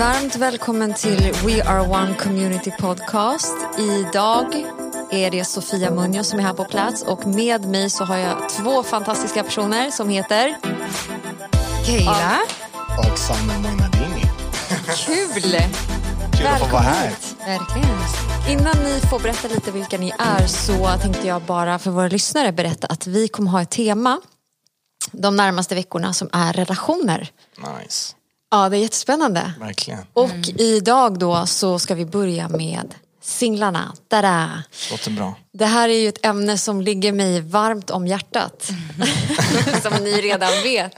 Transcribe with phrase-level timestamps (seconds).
[0.00, 3.56] Varmt välkommen till We Are One Community Podcast.
[3.78, 4.66] Idag
[5.10, 8.48] är det Sofia Munjo som är här på plats och med mig så har jag
[8.48, 10.56] två fantastiska personer som heter
[11.86, 12.38] Keila.
[12.98, 14.22] Och Samuel Moinadini.
[15.06, 15.42] Kul!
[16.38, 17.12] Kul att få vara här.
[17.38, 17.98] Verkligen.
[18.48, 22.52] Innan ni får berätta lite vilka ni är så tänkte jag bara för våra lyssnare
[22.52, 24.20] berätta att vi kommer ha ett tema
[25.12, 27.30] de närmaste veckorna som är relationer.
[27.56, 28.14] Nice.
[28.50, 29.52] Ja, det är jättespännande.
[29.60, 30.00] Verkligen.
[30.12, 33.94] Och idag då så ska vi börja med singlarna.
[34.08, 34.62] Tada!
[34.90, 35.34] Låter bra.
[35.52, 38.70] Det här är ju ett ämne som ligger mig varmt om hjärtat.
[39.82, 40.92] som ni redan vet.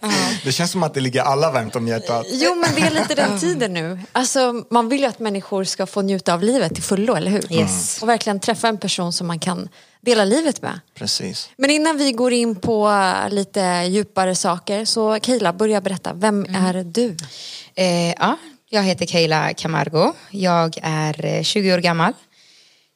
[0.44, 2.26] Det känns som att det ligger alla varmt om hjärtat.
[2.30, 4.00] Jo men det är lite den tiden nu.
[4.12, 7.52] Alltså, man vill ju att människor ska få njuta av livet till fullo, eller hur?
[7.52, 8.02] Yes.
[8.02, 9.68] Och verkligen träffa en person som man kan
[10.00, 10.80] dela livet med.
[10.94, 11.50] Precis.
[11.56, 16.12] Men innan vi går in på lite djupare saker så Keila, börja berätta.
[16.12, 17.16] Vem är du?
[17.74, 18.36] Eh, ja,
[18.74, 20.12] jag heter Keila Camargo.
[20.30, 22.12] Jag är eh, 20 år gammal.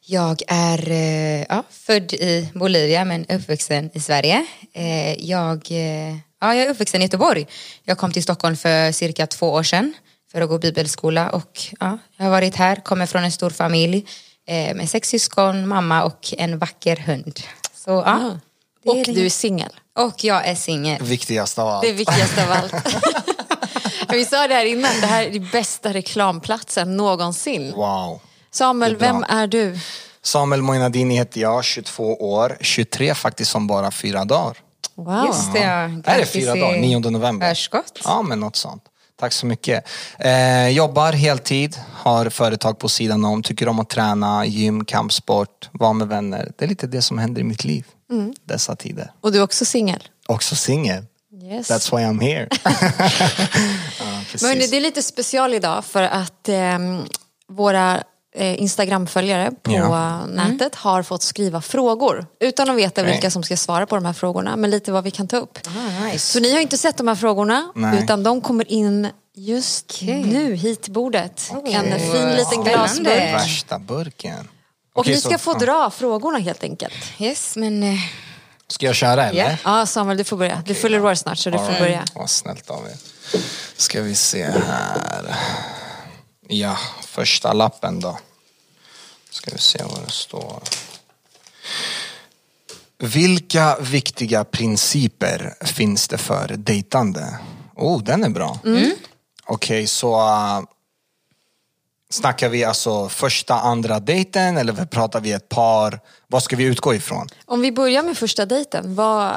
[0.05, 4.45] Jag är eh, ja, född i Bolivia men uppvuxen i Sverige.
[4.73, 7.47] Eh, jag, eh, ja, jag är uppvuxen i Göteborg.
[7.83, 9.93] Jag kom till Stockholm för cirka två år sedan
[10.31, 14.05] för att gå bibelskola och ja, jag har varit här, kommer från en stor familj
[14.47, 17.39] eh, med sex syskon, mamma och en vacker hund.
[17.73, 18.39] Så, ja,
[18.83, 19.11] det Och är det.
[19.11, 19.71] du är singel.
[19.99, 21.03] och jag är singel.
[21.03, 21.81] Viktigast av allt.
[21.83, 22.73] Det är viktigast av allt.
[24.09, 27.73] Vi sa det här innan, det här är den bästa reklamplatsen någonsin.
[27.75, 28.21] Wow.
[28.51, 29.79] Samuel, är vem är du?
[30.21, 32.57] Samuel Moinadini heter jag, 22 år.
[32.61, 34.57] 23 faktiskt om bara fyra dagar.
[34.95, 35.25] Wow.
[35.27, 36.13] Just det, ja.
[36.13, 36.77] Är det fyra dagar?
[36.77, 37.49] 9 november?
[37.49, 37.99] Förskott.
[38.03, 38.83] Ja, men något sånt.
[39.19, 39.87] Tack så mycket.
[40.19, 45.93] Eh, jobbar heltid, har företag på sidan om, tycker om att träna, gym, kampsport, vara
[45.93, 46.51] med vänner.
[46.57, 47.85] Det är lite det som händer i mitt liv
[48.45, 49.11] dessa tider.
[49.21, 50.03] Och du är också singel?
[50.27, 51.05] Också singel.
[51.51, 51.71] Yes.
[51.71, 52.47] That's why I'm here.
[53.99, 54.21] ja.
[54.41, 57.03] Men det är lite special idag för att ehm,
[57.49, 58.03] våra
[58.35, 60.25] eh, Instagram-följare på Ja.
[60.25, 63.13] nätet har fått skriva frågor utan att veta Okej.
[63.13, 65.59] vilka som ska svara på de här frågorna men lite vad vi kan ta upp.
[65.67, 66.19] Ah, nice.
[66.33, 68.03] Så ni har inte sett de här frågorna Nej.
[68.03, 71.51] utan de kommer in just nu hit till bordet.
[71.65, 73.33] En fin liten glasburk.
[73.33, 74.47] Värsta burken.
[74.93, 76.93] Och Okej, ni ska så- få dra frågorna helt enkelt.
[77.19, 77.95] Yes, men eh,
[78.69, 79.49] Ska jag köra eller?
[79.49, 79.57] Ja.
[79.79, 80.63] Ja Samuel du får börja.
[80.65, 82.05] Du fyller år snart så du får börja.
[82.13, 82.97] Vad snällt av er.
[83.77, 85.35] Ska vi se här.
[86.47, 88.19] Ja, första lappen då.
[89.29, 90.63] Ska vi se vad det står.
[92.99, 97.39] Vilka viktiga principer finns det för dejtande?
[97.75, 98.59] Oh, den är bra.
[99.45, 100.63] Okej, så uh,
[102.11, 105.99] snackar vi alltså första, andra dejten eller pratar vi ett par?
[106.27, 107.27] Vad ska vi utgå ifrån?
[107.45, 109.35] Om vi börjar med första dejten, vad,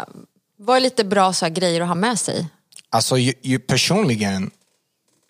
[0.58, 2.46] vad är lite bra så här, grejer att ha med sig?
[2.90, 4.50] Alltså ju, ju personligen,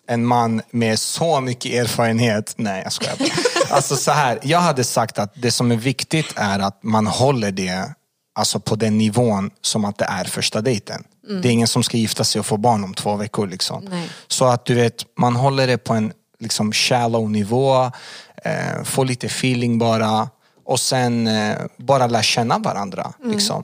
[0.07, 3.17] en man med så mycket erfarenhet, nej jag skojar.
[3.69, 7.51] Alltså så här, jag hade sagt att det som är viktigt är att man håller
[7.51, 7.93] det
[8.35, 11.03] alltså på den nivån som att det är första dejten.
[11.41, 13.85] Det är ingen som ska gifta sig och få barn om två veckor liksom.
[13.89, 14.09] Nej.
[14.27, 17.91] Så att du vet, man håller det på en liksom shallow nivå,
[18.43, 20.29] eh, får lite feeling bara
[20.65, 23.13] och sen eh, bara lär känna varandra.
[23.23, 23.63] Liksom.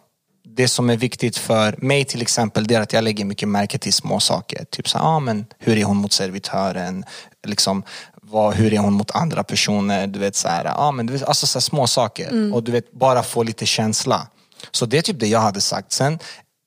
[0.56, 3.78] Det som är viktigt för mig till exempel det är att jag lägger mycket märke
[3.78, 4.66] till små saker.
[4.70, 7.06] Typ så ah, men hur är hon mot servitören?
[7.48, 7.84] Liksom,
[8.22, 10.08] vad, hur är hon mot andra personer?
[10.08, 12.54] Du vet, så här, ah, men du vet, alltså så små saker.
[12.54, 14.28] Och du vet, bara få lite känsla.
[14.72, 15.92] Så det är typ det jag hade sagt.
[15.92, 16.20] Sen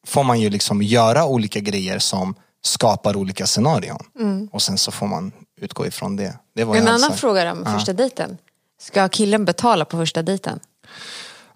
[0.06, 4.06] får man ju liksom göra olika grejer som skapar olika scenarion.
[4.52, 6.38] Och sen så får man utgå ifrån det.
[6.54, 7.20] Det En annan sagt.
[7.20, 8.38] fråga om första dejten.
[8.80, 10.60] Ska killen betala på första dejten?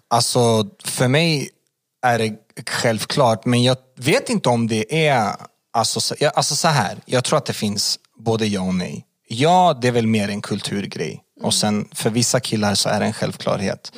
[0.07, 1.49] Alltså för mig
[2.05, 2.35] är det
[2.69, 5.35] självklart men jag vet inte om det är
[5.75, 9.05] Alltså, alltså så här, jag tror att det finns både ja och nej.
[9.27, 11.21] Ja, det är väl mer en kulturgrej.
[11.41, 13.91] Och sen för vissa killar så är det en självklarhet.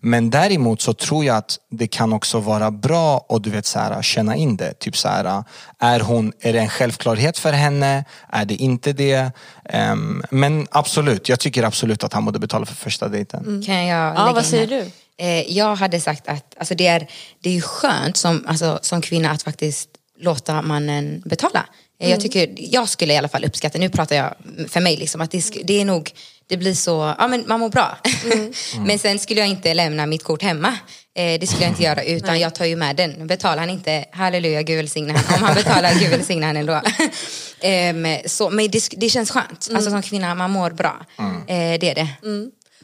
[0.00, 3.78] Men däremot så tror jag att det kan också vara bra och du vet så
[3.78, 4.78] här, känna in det.
[4.78, 5.44] Typ så här,
[5.78, 8.04] är, hon, är det en självklarhet för henne?
[8.28, 9.30] Är det inte det?
[9.64, 13.62] Ehm, men absolut, jag tycker absolut att han borde betala för första dejten.
[13.66, 14.90] kan jag Ja, lägga vad in säger du?
[15.16, 17.06] Eh, jag hade sagt att alltså det, är,
[17.40, 19.88] det är ju skönt som, alltså, som kvinna att faktiskt
[20.20, 21.66] låta mannen betala.
[22.00, 24.34] Eh, Jag, tycker, jag skulle i alla fall uppskatta, nu pratar jag
[24.68, 26.10] för mig, liksom, att det, det är nog,
[26.52, 27.98] det blir så, ja men man mår bra.
[28.86, 30.68] men sen skulle jag inte lämna mitt kort hemma.
[31.14, 33.26] Eh, det skulle jag inte göra utan jag tar ju med den.
[33.26, 35.38] Betalar han inte, halleluja, Gud välsigne han.
[35.38, 36.80] Om han betalar, Gud välsigne han ändå.
[37.60, 41.06] Ehm, så, men det, det känns skönt, alltså som kvinna, man mår bra.
[41.46, 42.08] Eh, det är det.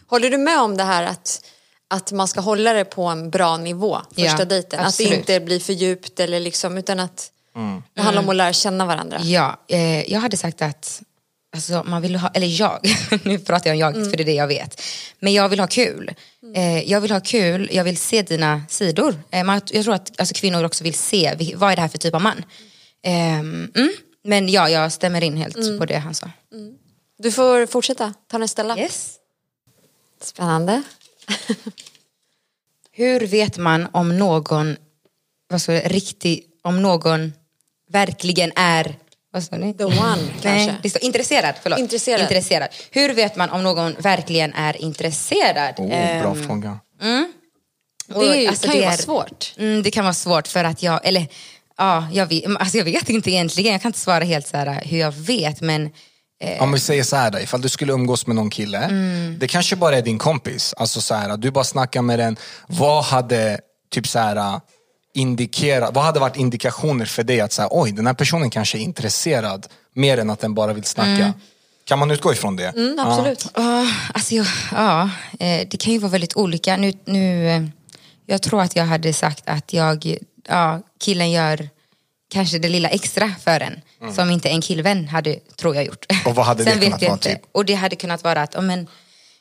[0.07, 1.41] Håller du med om det här att,
[1.91, 4.81] att man ska hålla det på en bra nivå första Ja, dejten?
[4.81, 5.13] Att det absolut.
[5.13, 7.31] inte blir för djupt eller liksom, utan att
[7.95, 9.19] det handlar om att lära känna varandra.
[9.23, 11.03] Ja, eh, jag hade sagt att
[11.53, 12.81] Alltså man vill ha, eller jag,
[13.25, 14.83] nu pratar jag om jag för det är det jag vet.
[15.19, 16.15] Men jag vill ha kul.
[16.55, 19.23] Eh, jag vill ha kul, jag vill se dina sidor.
[19.31, 21.99] Eh, man, jag tror att alltså, kvinnor också vill se, vad är det här för
[21.99, 22.45] typ av man?
[23.03, 23.93] Eh, mm.
[24.25, 26.31] Men ja, jag stämmer in helt på det han sa.
[27.19, 28.79] Du får fortsätta, ta nästa lapp.
[28.79, 29.15] Yes.
[30.23, 30.83] Spännande.
[32.93, 34.77] Hur vet man om någon,
[35.49, 37.33] vad ska jag, riktig, om någon
[37.91, 38.97] verkligen är,
[39.33, 39.75] vad sa ni?
[39.75, 40.77] The one Nej, kanske.
[40.83, 41.79] det står intresserad, förlåt.
[41.79, 42.21] Intresserad.
[42.21, 42.69] intresserad.
[42.91, 45.75] Hur vet man om någon verkligen är intresserad?
[45.79, 46.79] Oh, bra Ehm, fråga.
[48.15, 49.55] och Det alltså, kan ju det vara är- svårt.
[49.59, 51.27] Mm, det kan vara svårt för att jag, eller
[51.79, 53.73] ja, jag vet, alltså jag vet inte egentligen.
[53.73, 55.91] Jag kan inte svara helt så här hur jag vet men
[56.61, 59.37] Om vi säger så här då, ifall du skulle umgås med någon kille, Mm.
[59.39, 60.75] det kanske bara är din kompis.
[60.77, 62.37] Alltså så här, du bara snackar med den.
[62.67, 63.61] Vad hade
[63.91, 64.61] typ så här,
[65.19, 68.81] indikera, vad hade varit indikationer för dig att säga, oj den här personen kanske är
[68.81, 71.11] intresserad mer än att den bara vill snacka.
[71.11, 71.33] Mm.
[71.85, 72.69] Kan man utgå ifrån det?
[72.69, 73.47] Mm, absolut.
[73.55, 75.11] Ja, alltså jag, ja,
[75.41, 76.77] eh, det kan ju vara väldigt olika.
[76.77, 77.63] Nu, nu, eh,
[78.27, 80.17] jag tror att jag hade sagt att jag,
[80.49, 81.69] ja, killen gör
[82.31, 83.81] kanske det lilla extra för en.
[84.15, 86.07] Som inte en killvän hade, tror jag, gjort.
[86.27, 87.29] Och vad hade det vet kunnat jag vara, inte.
[87.29, 87.43] typ?
[87.53, 88.87] Och det hade kunnat vara att, ja, men,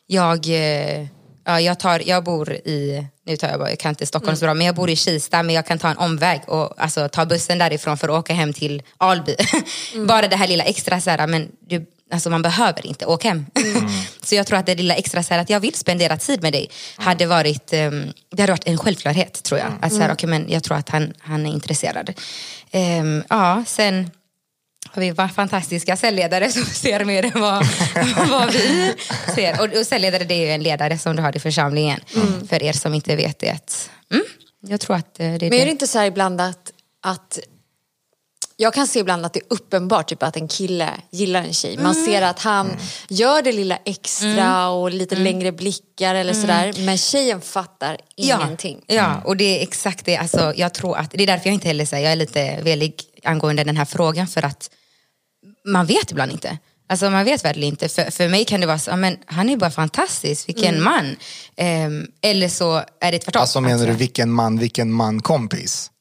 [0.07, 1.07] jag, eh,
[1.47, 4.45] ja, jag, tar, jag bor i, nu tar jag bara, jag kan inte Stockholm så
[4.45, 7.25] bra, men jag bor i Kista men jag kan ta en omväg och alltså, ta
[7.25, 9.35] bussen därifrån för att åka hem till Alby.
[10.07, 13.45] Bara det här lilla extra, så här, men du, alltså, man behöver inte åka hem.
[14.23, 16.53] så jag tror att det lilla extra, så här, att jag vill spendera tid med
[16.53, 19.73] dig, hade varit, ehm, det hade varit en självklarhet tror jag.
[19.81, 22.13] Att, så här, okay, men jag tror att han, han är intresserad.
[22.71, 24.09] Ehm, ja, sen
[24.93, 27.65] har vi va- fantastiska säljledare som ser mer än vad,
[28.29, 28.93] vad vi
[29.35, 29.61] ser.
[29.61, 31.99] Och, och säljledare det är ju en ledare som du har i församlingen.
[32.49, 33.89] För er som inte vet det.
[34.11, 34.23] Mm,
[34.67, 36.71] jag tror att eh, det är Men är det inte så här ibland att,
[37.03, 37.39] att
[38.59, 41.77] jag kan se ibland att det är uppenbart typ, att en kille gillar en tjej.
[41.77, 42.77] Man ser att han
[43.09, 46.73] gör det lilla extra och lite längre blickar eller sådär.
[46.85, 48.83] Men tjejen fattar ingenting.
[48.87, 50.17] Ja, ja, och det är exakt det.
[50.17, 53.01] Alltså, jag tror att, det är därför jag inte heller säger, jag är lite velig
[53.23, 54.27] angående den här frågan.
[54.27, 54.69] För att
[55.67, 56.57] man vet ibland inte.
[56.89, 57.89] Alltså man vet verkligen inte.
[57.89, 61.15] För, för mig kan det vara så, men han är bara fantastisk, vilken man.
[61.55, 63.41] Ehm, eller så är det tvärtom.
[63.41, 65.91] Alltså menar Alltså, du vilken man, vilken man kompis?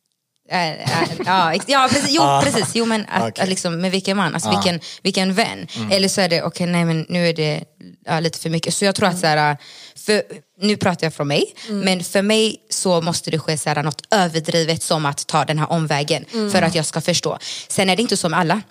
[0.48, 2.10] Äh, äh, ja, precis.
[2.10, 2.70] Jo, precis.
[2.74, 3.42] Jo, men att, Okej.
[3.42, 5.66] att liksom, med vilken man, alltså vilken, vilken vän.
[5.90, 7.64] Eller så är det, okej, nej men nu är det
[8.06, 8.74] ja, lite för mycket.
[8.74, 9.56] Så jag tror att så här,
[9.96, 10.22] för,
[10.60, 14.02] nu pratar jag från mig, men för mig så måste det ske så här, något
[14.10, 17.38] överdrivet som att ta den här omvägen för att jag ska förstå.
[17.68, 18.62] Sen är det inte så med alla.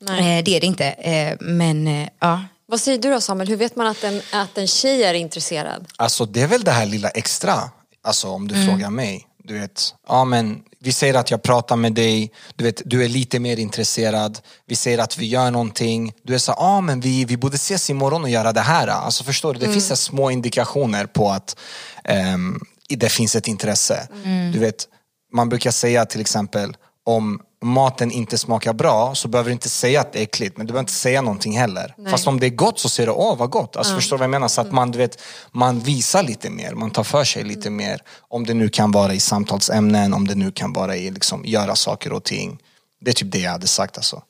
[0.00, 0.38] Nej.
[0.38, 0.86] Eh, det är det inte.
[0.86, 3.48] Eh, men eh, ja, Vad säger du då Samuel?
[3.48, 5.86] Hur vet man att en, att en tjej är intresserad?
[5.96, 7.70] Alltså det är väl det här lilla extra,
[8.02, 8.66] alltså om du Mm.
[8.68, 9.24] frågar mig.
[9.44, 13.08] Du vet, ja men vi säger att jag pratar med dig, du vet, du är
[13.08, 17.24] lite mer intresserad, vi säger att vi gör någonting, du är så ja men vi,
[17.24, 18.86] vi borde ses imorgon och göra det här.
[18.88, 21.56] Alltså förstår du, det finns så här små indikationer på att
[22.04, 24.08] ehm, det finns ett intresse.
[24.52, 24.88] Du vet,
[25.32, 30.00] man brukar säga till exempel om maten inte smakar bra så behöver du inte säga
[30.00, 31.94] att det är äckligt men du behöver inte säga någonting heller.
[32.10, 33.76] Fast om det är gott så säger du åh vad gott.
[33.76, 34.48] Alltså, Förstår du vad jag menar?
[34.48, 35.22] Så att man, du vet,
[35.52, 38.02] man visar lite mer, man tar för sig lite mer.
[38.28, 41.74] Om det nu kan vara i samtalsämnen, om det nu kan vara i liksom, göra
[41.76, 42.58] saker och ting.
[43.00, 44.22] Det är typ det jag hade sagt alltså.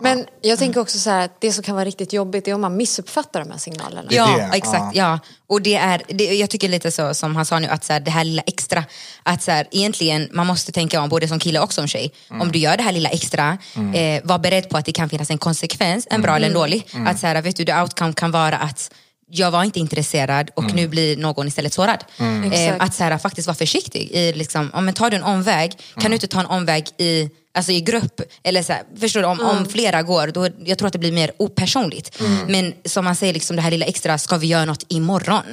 [0.00, 2.60] Men jag tänker också så här att det som kan vara riktigt jobbigt är om
[2.60, 4.08] man missuppfattar de här signalerna.
[4.10, 4.96] Ja, exakt.
[4.96, 5.18] Ja.
[5.46, 8.00] Och det är, det, jag tycker lite så som han sa nu, att så här,
[8.00, 8.84] det här lilla extra,
[9.22, 12.12] att så här, egentligen man måste tänka om både som kille och som tjej.
[12.28, 13.58] Om du gör det här lilla extra,
[13.94, 16.86] eh, var beredd på att det kan finnas en konsekvens, en bra eller en dålig.
[17.06, 18.90] Att så här, vet du, the outcome kan vara att
[19.30, 22.04] jag var inte intresserad och nu blir någon istället sårad.
[22.18, 22.82] Eh, Exakt.
[22.82, 24.10] att så här, faktiskt vara försiktig.
[24.10, 27.30] I, liksom, om men tar du en omväg, kan du inte ta en omväg i
[27.52, 30.86] Alltså i grupp, eller så här, förstår du, om, om flera går, då, jag tror
[30.86, 32.22] att det blir mer opersonligt.
[32.48, 35.44] Men som man säger, liksom, det här lilla extra, ska vi göra något imorgon?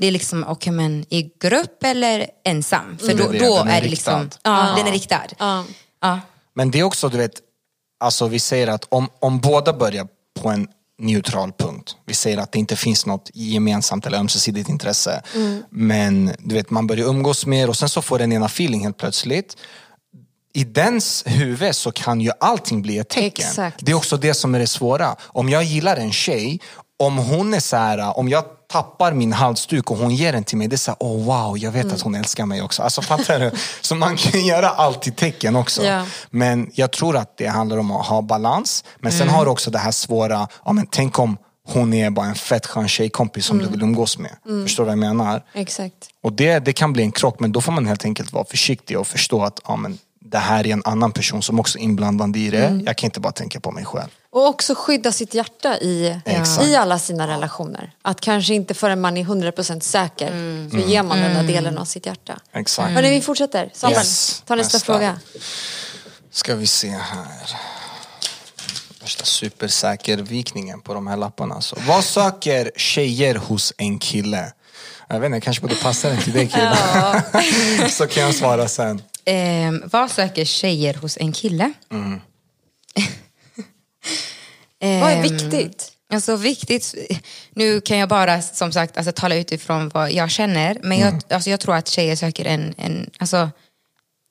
[0.00, 2.98] Det är liksom, okej men i grupp eller ensam?
[2.98, 4.38] För då, Det är det, då är är det liksom, riktad.
[4.42, 5.22] ja, den är riktad.
[5.38, 5.64] Ja.
[6.02, 6.20] Ja.
[6.54, 7.40] Men det är också, du vet,
[8.00, 10.06] alltså vi säger att om, om båda börjar
[10.40, 11.96] på en neutral punkt.
[12.06, 15.22] Vi säger att det inte finns något gemensamt eller ömsesidigt intresse.
[15.70, 18.96] Men du vet, man börjar umgås mer och sen så får den ena feeling helt
[18.96, 19.56] plötsligt.
[20.52, 23.46] I dens huvud så kan ju allting bli ett tecken.
[23.46, 23.76] Exakt.
[23.82, 25.16] Det är också det som är det svåra.
[25.20, 26.60] Om jag gillar en tjej,
[26.98, 30.58] om hon är så här, om jag tappar min halsduk och hon ger den till
[30.58, 31.94] mig, det är så här, oh wow, jag vet Mm.
[31.94, 32.82] att hon älskar mig också.
[32.82, 33.50] Alltså fattar du?
[33.80, 35.84] Så man kan göra allt i tecken också.
[35.84, 36.06] Ja.
[36.30, 38.84] Men jag tror att det handlar om att ha balans.
[38.98, 41.36] Men sen har du också det här svåra, ja, men tänk om
[41.68, 44.30] hon är bara en fett skön tjejkompis som du vill umgås med.
[44.64, 45.42] Förstår du vad jag menar?
[45.54, 45.94] Exakt.
[46.22, 48.98] Och det, det kan bli en krock, men då får man helt enkelt vara försiktig
[48.98, 52.36] och förstå att ja, men det här är en annan person som också är inblandad
[52.36, 52.80] i det.
[52.86, 54.08] Jag kan inte bara tänka på mig själv.
[54.36, 56.66] Och också skydda sitt hjärta i, Exakt.
[56.66, 57.92] i alla sina relationer.
[58.02, 60.28] Att kanske inte förrän man är 100% säker
[60.70, 62.38] så ger man den där delen av sitt hjärta.
[62.52, 62.90] Exakt.
[62.90, 63.70] Hörni, vi fortsätter.
[63.74, 64.92] Samuel, Yes, ta nästa, nästa.
[64.92, 65.18] fråga.
[66.30, 67.56] Ska vi se här.
[69.00, 71.60] Värsta supersäker vikningen på de här lapparna.
[71.60, 74.52] Så, vad söker tjejer hos en kille?
[75.08, 76.76] Jag vet inte, kanske borde passa den till dig kille.
[77.90, 79.02] Så kan jag svara sen.
[79.24, 81.72] Ehm, vad söker tjejer hos en kille?
[84.80, 85.92] Vad är Ehm, viktigt?
[86.12, 86.94] Alltså viktigt,
[87.54, 90.78] nu kan jag bara som sagt alltså, tala utifrån vad jag känner.
[90.82, 93.50] Men jag, alltså, jag tror att tjejer söker en, en, alltså,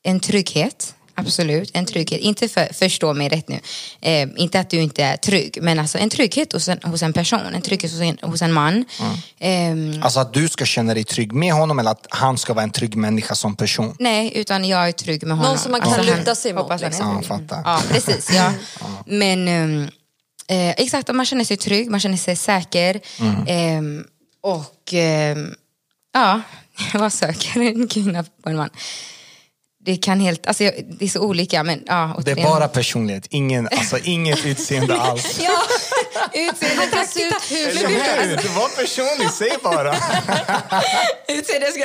[0.04, 0.96] en trygghet.
[1.18, 2.22] Absolut, en trygghet.
[2.22, 3.60] Inte för, förstå mig rätt nu.
[4.02, 7.14] Eh, inte att du inte är trygg, men alltså en trygghet hos en, hos en
[7.14, 7.40] person.
[7.56, 8.86] En trygghet hos en, hos en man.
[9.40, 12.64] Ehm, Alltså att du ska känna dig trygg med honom eller att han ska vara
[12.64, 13.96] en trygg människa som person.
[14.00, 15.52] nej, utan jag är trygg med honom.
[15.52, 17.22] Alltså, som man kan han- luta sig mot, liksom.
[17.22, 17.62] Ja, fattar.
[17.66, 18.30] Ja, precis.
[18.34, 18.54] Ja.
[19.06, 19.90] Men ehm,
[20.50, 23.02] eh, exakt, man känner sig trygg, man känner sig säker.
[23.48, 24.06] Ehm,
[24.42, 25.56] och ehm,
[26.14, 26.42] ja,
[26.94, 28.70] vad söker en kvinna på en man?
[29.86, 32.20] Det kan helt, alltså jag- det är så olika men ja.
[32.26, 35.40] Det är bara personlighet, ingen, alltså inget utseende alls.
[35.44, 35.62] Ja,
[36.34, 37.88] utseende kan se ut hur Eller
[38.28, 38.38] hur?
[38.38, 39.96] Det var personligt, säg bara.
[41.28, 41.80] Utseende ska...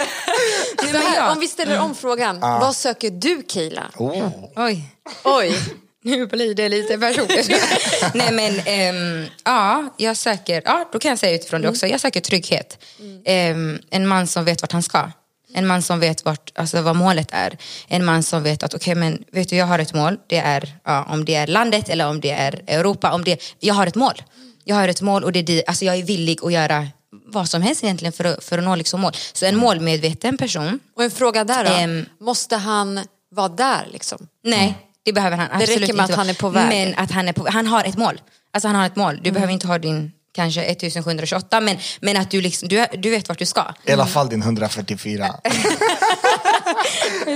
[0.83, 1.33] Nej, men här, ja.
[1.33, 3.83] Om vi ställer om frågan, vad söker du Kila?
[3.97, 4.29] Oh.
[4.57, 4.85] Oj.
[5.25, 5.59] Oj,
[6.03, 7.51] Nu blir det lite personligt.
[8.15, 12.01] Nej men ehm, ja, jag söker, ja då kan jag säga utifrån det också, jag
[12.01, 12.85] söker trygghet.
[13.25, 15.11] Ehm, en man som vet vart han ska.
[15.55, 17.59] En man som vet vart, alltså, vad målet är.
[17.89, 20.73] En man som vet att okej men vet du jag har ett mål, det är
[20.85, 23.13] ja, om det är landet eller om det är Europa.
[23.13, 24.23] Om det, jag har ett mål.
[24.65, 26.89] Jag har ett mål och det är, alltså, jag är villig att göra
[27.27, 29.13] vad som helst egentligen för att, för att nå liksom mål.
[29.33, 31.71] Så en målmedveten person, och en fråga där då.
[31.71, 32.07] Ehm.
[32.21, 34.27] Måste han vara där liksom?
[34.45, 36.69] Nej, det behöver han absolut räcker med inte att han är på väg.
[36.69, 38.21] Men att han, är på, han har ett mål.
[38.53, 39.21] Alltså han har ett mål.
[39.23, 43.29] Du behöver inte ha din kanske 1728 men, men att du, liksom, du, du vet
[43.29, 43.65] vart du ska.
[43.87, 45.35] I alla fall din 144.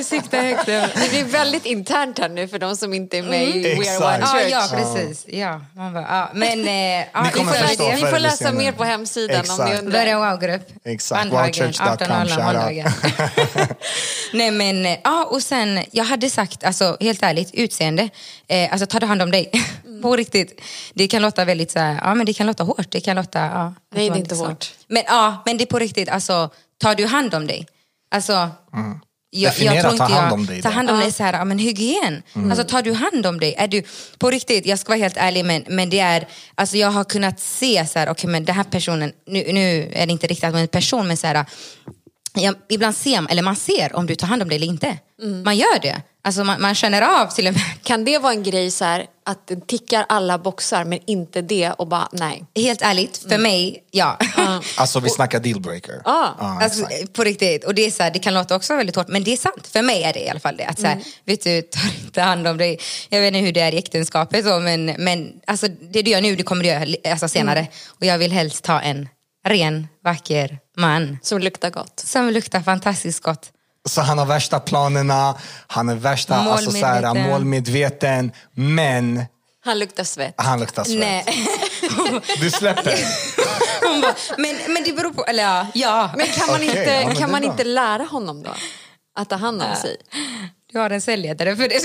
[0.04, 0.66] Sikta högt.
[0.66, 3.82] Det blir väldigt internt här nu för de som inte är med i We Are
[3.82, 4.00] Exakt.
[4.02, 4.50] One Ja, Church.
[4.50, 5.24] ja, precis.
[5.28, 6.30] Ja, man bara, ja.
[6.34, 8.54] Men, eh, ja, Ni får, förstå läsa, ni får läsa senare.
[8.56, 9.82] mer på hemsidan om ni Exakt.
[9.82, 10.00] undrar.
[10.00, 10.68] Börja wow-grupp.
[10.84, 12.44] Exakt, Bandhagen, wowchurch.com, 18.00 shoutout.
[12.44, 12.92] måndagar.
[14.32, 18.08] Nej men, eh, ja och sen, jag hade sagt, alltså helt ärligt, utseende.
[18.48, 19.50] Eh, alltså ta hand om dig.
[20.02, 20.60] på riktigt.
[20.94, 22.83] Det kan låta väldigt så här, ja men det kan låta hårt.
[22.90, 23.74] Det kan låta, ja.
[23.94, 24.46] Nej, det är inte så.
[24.46, 24.72] hårt.
[24.88, 27.66] Men ja, men det är på riktigt, alltså tar du hand om dig?
[28.10, 28.50] Alltså,
[29.30, 31.32] jag, Definiera tror ta inte hand jag- om dig Ta hand om dig så här,
[31.32, 32.22] ja, men hygien.
[32.34, 33.54] Alltså tar du hand om dig?
[33.58, 33.82] Är du,
[34.18, 37.40] på riktigt, jag ska vara helt ärlig men, men det är, alltså jag har kunnat
[37.40, 40.52] se så här, okej men den här personen, nu, nu är det inte riktigt att
[40.52, 41.44] man är en person men så här,
[42.34, 44.98] ja, ibland ser man, eller man ser om du tar hand om dig eller inte.
[45.44, 46.02] Man gör det.
[46.26, 47.62] Alltså man, man känner av till och med.
[47.82, 51.70] Kan det vara en grej så här att den tickar alla boxar men inte det
[51.72, 52.44] och bara nej?
[52.56, 54.18] Helt ärligt, för mig, ja.
[54.76, 56.02] Alltså vi snackar dealbreaker.
[56.04, 56.36] Ja.
[56.38, 57.12] Ja, Alltså, exakt.
[57.12, 57.64] på riktigt.
[57.64, 59.66] Och det, är så här, det kan låta också väldigt hårt, men det är sant.
[59.66, 60.64] För mig är det i alla fall det.
[60.64, 62.78] Att, så här, Vet du, tar inte hand om dig.
[63.08, 66.20] Jag vet inte hur det är i äktenskapet, så, men, men alltså, det du gör
[66.20, 67.66] nu, det kommer du göra alltså, senare.
[67.88, 69.08] Och jag vill helst ha en
[69.46, 72.00] ren, vacker man Som luktar gott.
[72.00, 73.50] som luktar fantastiskt gott.
[73.88, 75.34] Så han har värsta planerna,
[75.66, 77.30] han är värsta alltså, så här, Målmedveten.
[77.30, 79.24] målmedveten, men
[79.64, 80.34] Han luktar svett.
[80.36, 80.98] han luktar svett.
[80.98, 81.24] Nej.
[82.40, 82.98] Du släpper.
[83.88, 85.66] Hon bara, men, men det beror på, eller ja.
[85.74, 86.10] ja.
[86.16, 87.50] Men kan man, Okej, inte, ja, kan man bra.
[87.50, 88.50] inte lära honom då?
[89.16, 89.96] Att ta hand om sig?
[90.72, 91.80] Du har en säljledare för det.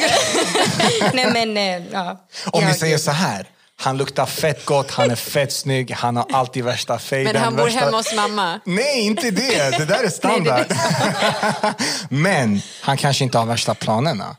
[1.14, 2.28] Nej men, eh, ja.
[2.52, 3.48] Om vi säger så här,
[3.82, 7.34] han luktar fett gott, han är fett snygg, han har alltid värsta fejden.
[7.34, 7.80] Men han bor värsta...
[7.80, 8.60] hemma hos mamma.
[8.66, 9.78] Nej, inte det.
[9.78, 10.66] Det där är standard.
[12.10, 14.36] Men han kanske inte har värsta planerna.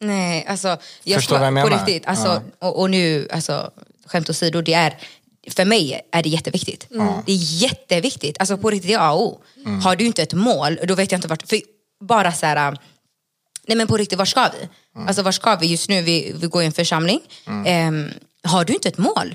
[0.00, 0.68] Nej, alltså,
[1.02, 1.86] jag Förstår ska, vad jag på menar?
[1.86, 2.08] riktigt.
[2.08, 3.70] Alltså, och, och nu, alltså,
[4.06, 4.98] skämt åsido, det är,
[5.50, 6.86] för mig är det jätteviktigt.
[7.26, 8.36] Det är jätteviktigt.
[8.40, 9.40] Alltså på riktigt, det är A och O.
[9.82, 11.48] Har du inte ett mål, då vet jag inte vart...
[11.48, 11.60] För
[12.04, 12.76] bara så här,
[13.66, 14.68] nej men på riktigt, var ska vi?
[15.06, 16.02] Alltså var ska vi just nu?
[16.02, 17.20] Vi, vi går i en församling.
[17.66, 18.10] Ehm,
[18.46, 19.34] har du inte ett mål,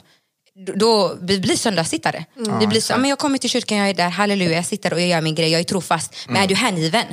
[0.76, 2.26] då- vi blir söndagssittare.
[2.60, 4.94] Det blir så, "Ja, men jag kommer till kyrkan, jag är där, halleluja, jag sitter
[4.94, 6.16] och jag gör min grej, jag är trofast.
[6.28, 7.06] Men är du hängiven?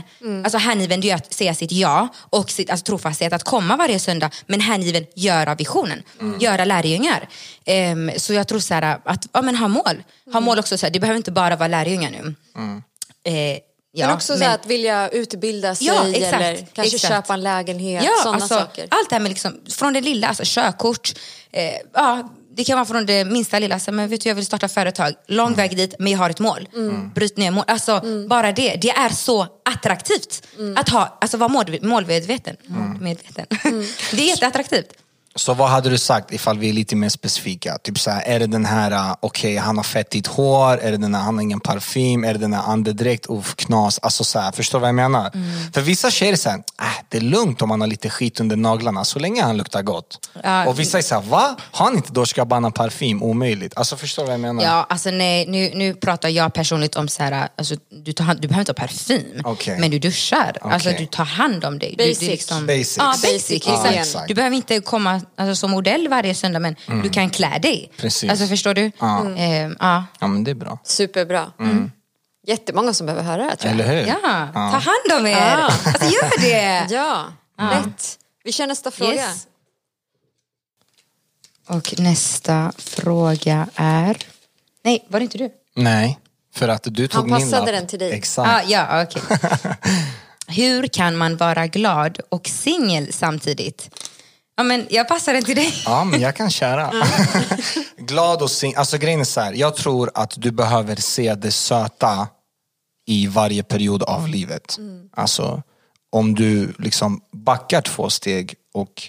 [0.45, 3.99] Alltså hängiven det är att säga sitt ja och sitt, alltså, trofasthet att komma varje
[3.99, 4.31] söndag.
[4.47, 6.03] Men hängiven göra visionen,
[6.41, 7.29] göra lärjungar.
[7.65, 10.03] Ehm, så jag tror så här, att ja, men ha mål.
[10.33, 12.35] Ha mål också, så här, det behöver inte bara vara lärjungar nu.
[13.25, 13.59] Eh,
[13.93, 17.15] ja, men också så här att vilja utbilda sig Ja, exakt, eller kanske exakt.
[17.15, 18.05] köpa en lägenhet.
[18.05, 18.89] Ja, sådana alltså, saker.
[18.91, 21.13] Allt det här med liksom, från det lilla, alltså körkort,
[21.53, 21.63] eh,
[21.95, 24.69] ja, det kan vara från det minsta lilla, alltså, men vet du, jag vill starta
[24.69, 26.69] företag, lång väg dit men jag har ett mål.
[27.15, 27.65] Bryt ner mål.
[27.67, 32.57] Alltså, Bara det, det är så attraktivt att ha, alltså, vara mål, målmedveten.
[32.67, 33.47] målmedveten.
[34.13, 34.93] det är jätteattraktivt.
[35.39, 37.79] Så vad hade du sagt ifall vi är lite mer specifika?
[37.79, 40.97] Typ så här, är det den här, uh, okej han har fettigt hår, är det
[40.97, 43.99] den här, han har ingen parfym, är det den här andedräkt, uff knas.
[44.03, 45.31] Alltså så här, förstår du vad jag menar?
[45.35, 45.73] Mm.
[45.73, 48.57] För vissa tjejer är såhär, äh, det är lugnt om han har lite skit under
[48.57, 50.29] naglarna så länge han luktar gott.
[50.43, 50.67] Ja.
[50.67, 51.57] Och vissa är såhär, va?
[51.71, 53.23] Har han inte Dolce Gabbana parfym?
[53.23, 53.73] Omöjligt.
[53.77, 54.63] Alltså förstår du vad jag menar?
[54.63, 58.41] Ja, alltså nej, nu, nu pratar jag personligt om så här, alltså, du, tar, hand-
[58.41, 59.79] du behöver inte ha parfym, Okej.
[59.79, 60.57] men du duschar.
[60.63, 61.01] Alltså, Okej.
[61.01, 61.95] du tar hand om dig.
[61.99, 62.19] Du, Basic.
[62.19, 62.97] du liksom, Basics.
[62.97, 63.51] Ja, basic.
[63.51, 63.87] Hygien.
[63.87, 64.29] exakt.
[64.29, 67.85] Du behöver inte komma alltså, som modell varje söndag, men du kan klä dig.
[67.85, 67.97] Mm.
[67.97, 68.31] Precis.
[68.31, 68.93] Alltså, förstår du?
[68.99, 69.27] Ja.
[69.37, 70.05] Ehm, ja.
[70.21, 70.79] Ja men det är bra.
[70.85, 71.53] Superbra.
[72.47, 73.81] Jättemånga som behöver höra det tror jag.
[73.81, 74.07] Eller hur?
[74.09, 75.31] ja, ta hand om er.
[75.31, 75.65] Ja.
[75.65, 76.87] Alltså, gör det.
[76.95, 77.27] Ja,
[77.59, 78.19] lätt.
[78.45, 79.15] Vi kör nästa fråga.
[79.15, 79.47] Yes.
[81.67, 84.17] Och nästa fråga är...
[84.85, 85.51] Nej, var det inte du?
[85.77, 86.19] Nej,
[86.55, 87.67] för att du tog min passade lapp.
[87.67, 88.13] den till dig.
[88.13, 88.51] Exakt.
[88.51, 89.23] Ah, ja, okej.
[90.47, 93.91] Hur kan man vara glad och singel samtidigt?
[94.59, 95.75] Ja, men jag passar den till dig.
[95.85, 96.93] Ja, men jag kan köra.
[97.97, 98.75] Glad och sing...
[98.77, 102.29] Alltså grejen är så här, jag tror att du behöver se det söta
[103.07, 104.79] i varje period av livet.
[105.13, 105.63] Alltså,
[106.13, 109.03] om du liksom backar två steg och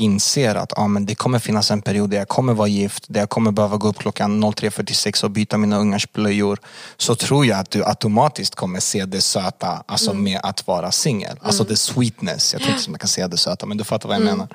[0.00, 3.20] inser att ja, men det kommer finnas en period där jag kommer vara gift, där
[3.20, 6.58] jag kommer behöva gå upp klockan 03.46 och byta mina ungars blöjor.
[6.96, 11.38] Så tror jag att du automatiskt kommer se det söta alltså med att vara singel.
[11.42, 12.52] Alltså the sweetness.
[12.52, 14.48] Jag tror inte man kan säga det söta men du fattar vad jag menar.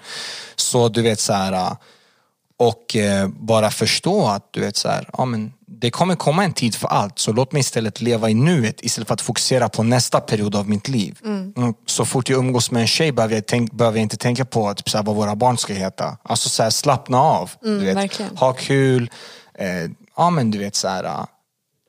[0.55, 1.75] Så du vet så här
[2.57, 6.53] och eh, bara förstå att du vet så här, ja, men det kommer komma en
[6.53, 9.83] tid för allt så låt mig istället leva i nuet istället för att fokusera på
[9.83, 11.19] nästa period av mitt liv.
[11.23, 14.45] Mm, så fort jag umgås med en tjej behöver jag, tänk, behöver jag inte tänka
[14.45, 16.17] på typ, så här, vad våra barn ska heta.
[16.23, 17.51] Alltså så här, slappna av.
[17.61, 17.95] du vet.
[17.97, 18.37] verkligen.
[18.37, 19.09] Ha kul.
[19.59, 21.27] Eh, ja men du vet så här, ah,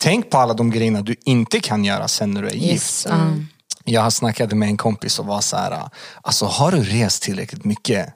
[0.00, 2.72] tänk på alla de grejerna du inte kan göra sen när du är gift.
[2.72, 3.46] Yes, um,
[3.84, 5.88] Jag snackade med en kompis och var så här,
[6.22, 8.08] alltså har du rest tillräckligt mycket?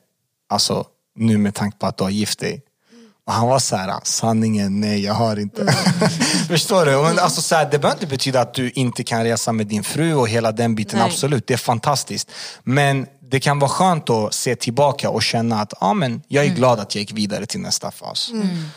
[0.48, 0.84] Alltså
[1.16, 2.62] nu med tanke på att du har gift dig.
[3.30, 5.72] Och han var så här, sanningen, nej jag har inte.
[6.48, 6.90] Förstår du?
[6.90, 9.84] Men alltså, så här, det behöver inte betyda att du inte kan resa med din
[9.84, 11.08] fru och hela den biten, Nej.
[11.08, 12.30] absolut, det är fantastiskt.
[12.62, 16.48] Men det kan vara skönt att se tillbaka och känna att ah, men, jag är
[16.48, 18.30] glad att jag gick vidare till nästa fas.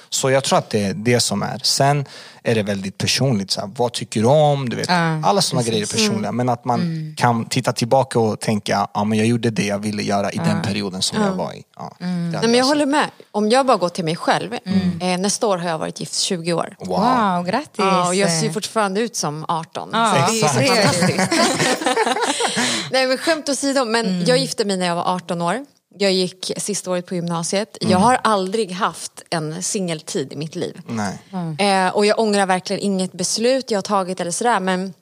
[0.10, 1.60] Så jag tror att det är det som är.
[1.64, 2.06] Sen
[2.44, 4.70] är det väldigt personligt, så här, vad tycker du om?
[4.70, 4.90] Du vet,
[5.24, 6.32] alla sådana grejer är personliga.
[6.32, 10.04] Men att man kan titta tillbaka och tänka, ah, men jag gjorde det jag ville
[10.04, 11.64] göra i den perioden som jag var i.
[11.76, 13.10] Ja, hade Nej, men jag håller med.
[13.32, 14.54] Om jag bara går till mig själv.
[15.02, 16.76] Eh, nästa år har jag varit gift 20 år.
[16.80, 16.88] Wow.
[16.90, 17.70] wow, grattis.
[17.78, 19.90] Ja, och jag ser fortfarande ut som 18.
[19.94, 21.32] Ja, så det är så fantastiskt.
[22.92, 24.24] Nej men skämt åsido, men Mm.
[24.26, 25.66] jag gifte mig när jag var 18 år.
[25.98, 27.78] Jag gick sista året på gymnasiet.
[27.82, 27.92] Mm.
[27.92, 30.82] Jag har aldrig haft en singeltid i mitt liv.
[30.88, 31.20] Nej.
[31.60, 34.60] Eh, och jag ångrar verkligen inget beslut jag har tagit eller sådär.
[34.60, 34.94] Men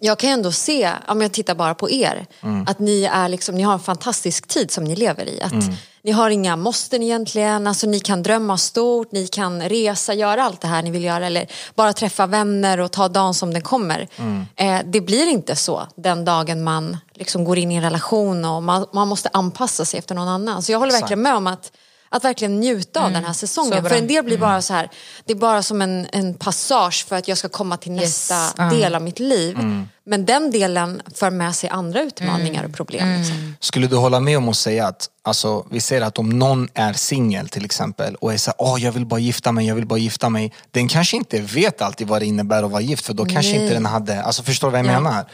[0.00, 2.26] jag kan ändå se, om jag tittar bara på er,
[2.66, 5.40] att ni, är liksom, ni har en fantastisk tid som ni lever i.
[5.42, 5.52] Att
[6.04, 10.60] Ni har inga måsten egentligen, alltså, ni kan drömma stort, ni kan resa, göra allt
[10.60, 11.26] det här ni vill göra.
[11.26, 14.08] Eller bara träffa vänner och ta dagen som den kommer.
[14.56, 18.62] Eh, det blir inte så den dagen man liksom går in i en relation och
[18.62, 20.62] man, man måste anpassa sig efter någon annan.
[20.62, 21.72] Så jag håller verkligen med om att
[22.12, 23.82] att verkligen njuta av den här säsongen.
[23.82, 24.90] För en del blir bara så här,
[25.24, 28.64] det är bara som en, en passage för att jag ska komma till nästa ja.
[28.64, 29.58] del av mitt liv.
[30.04, 33.18] Men den delen för med sig andra utmaningar och problem.
[33.18, 33.54] Liksom.
[33.60, 36.92] Skulle du hålla med om att säga att, alltså, vi säger att om någon är
[36.92, 39.98] singel till exempel och är såhär, åh jag vill bara gifta mig, jag vill bara
[39.98, 40.52] gifta mig.
[40.70, 43.62] Den kanske inte vet alltid vad det innebär att vara gift för då kanske Nej.
[43.62, 45.00] inte den hade, alltså förstår du vad jag Ja.
[45.00, 45.24] menar?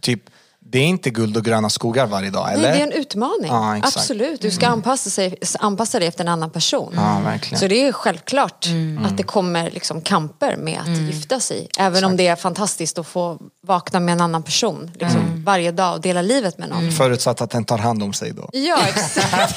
[0.00, 0.22] Typ,
[0.70, 2.62] det är inte guld och gröna skogar varje dag, eller?
[2.62, 3.46] Nej, det är en utmaning.
[3.50, 3.96] Ja, exakt.
[3.96, 6.92] Absolut, du ska anpassa, sig, anpassa dig efter en annan person.
[6.96, 7.58] Ja, verkligen.
[7.58, 8.66] Så det är självklart
[9.06, 11.68] att det kommer liksom kamper med att gifta sig.
[11.78, 15.94] Även om det är fantastiskt att få vakna med en annan person liksom, varje dag
[15.94, 16.92] och dela livet med någon.
[16.92, 18.50] Förutsatt att den tar hand om sig då.
[18.52, 19.56] Ja, exakt.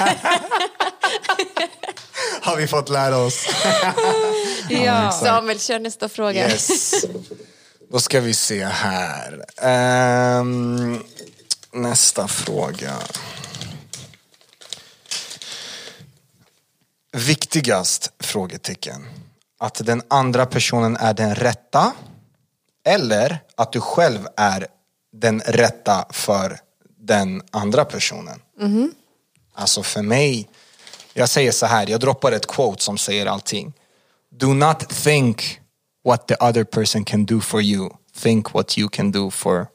[2.42, 3.46] Har vi fått lära oss.
[4.68, 5.10] Ja.
[5.10, 6.48] Samuel, kör nästa fråga.
[6.48, 7.04] Yes.
[7.92, 9.44] Då ska vi se här.
[9.62, 11.02] Ehm,
[11.72, 12.96] nästa fråga.
[17.12, 18.12] Viktigast?
[18.18, 19.06] Frågetecken.
[19.58, 21.92] Att den andra personen är den rätta
[22.86, 24.66] eller att du själv är
[25.12, 26.60] den rätta för
[26.98, 28.42] den andra personen.
[29.54, 30.48] Alltså för mig,
[31.14, 33.72] jag säger så här, jag droppar ett quote som säger allting.
[34.30, 35.59] Do not think
[36.04, 37.90] what the other person can do for you.
[38.16, 39.66] Think what you can do for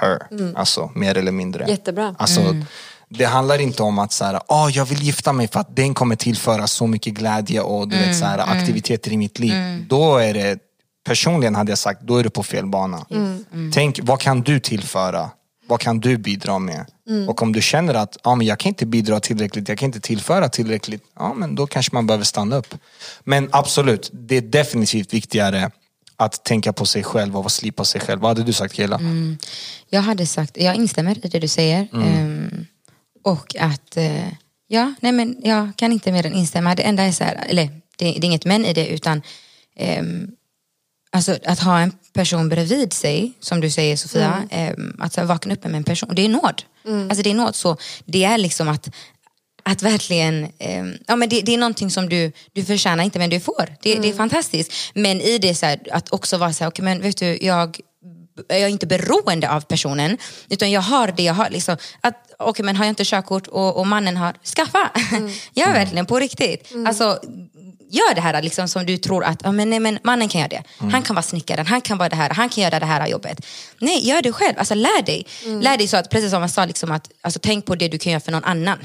[0.00, 0.18] her.
[0.56, 1.66] Alltså mer eller mindre.
[1.68, 2.14] Jättebra.
[2.18, 2.40] Alltså,
[3.08, 5.94] Det handlar inte om att så här, oh, jag vill gifta mig för att den
[5.94, 9.84] kommer tillföra så mycket glädje och du vet, så här, aktiviteter i mitt liv.
[9.88, 10.58] Då är det,
[11.06, 13.06] personligen hade jag sagt, då är du på fel bana.
[13.72, 15.30] Tänk, vad kan du tillföra
[15.66, 16.86] Vad kan du bidra med?
[17.28, 20.00] Och om du känner att ja, men jag kan inte bidra tillräckligt, jag kan inte
[20.00, 22.74] tillföra tillräckligt, ja men då kanske man behöver stanna upp.
[23.24, 25.70] Men absolut, det är definitivt viktigare
[26.16, 28.20] att tänka på sig själv och slipa sig själv.
[28.20, 29.00] Vad hade du sagt Kela?
[29.88, 31.88] Jag hade sagt, jag instämmer i det du säger.
[31.94, 32.66] Ehm,
[33.22, 34.28] och att, eh,
[34.66, 36.74] ja, nej men jag kan inte mer än instämma.
[36.74, 39.22] Det enda är så här, eller det, det är inget men i det utan
[39.76, 40.30] ehm,
[41.12, 45.64] alltså att ha en person bredvid sig, som du säger Sofia, ehm, att vakna upp
[45.64, 46.62] med en person, det är nåd.
[47.08, 48.88] Alltså det är nåd, så det är liksom att
[49.66, 53.30] att verkligen, ehm, ja men det, det är någonting som du, du förtjänar inte men
[53.30, 53.76] du får.
[53.82, 54.72] Det, det är fantastiskt.
[54.94, 57.80] Men i det så här, att också vara så här, okej men vet du, jag
[58.48, 61.50] jag är inte beroende av personen utan jag har det jag har.
[61.50, 64.90] Liksom, att, okay, men har jag inte körkort och, och mannen har, skaffa!
[65.54, 66.72] Gör verkligen på riktigt.
[66.86, 67.20] Alltså,
[67.94, 70.48] gör det här liksom, som du tror att ja, men, nej, men mannen kan göra
[70.48, 70.62] det.
[70.92, 73.46] Han kan vara snickaren, han kan vara det här, han kan göra det här jobbet.
[73.78, 74.54] Nej, gör det själv.
[74.58, 75.26] Alltså, lär dig.
[75.62, 77.98] Lär dig så att, precis som man sa, liksom, att, alltså, tänk på det du
[77.98, 78.78] kan göra för någon annan.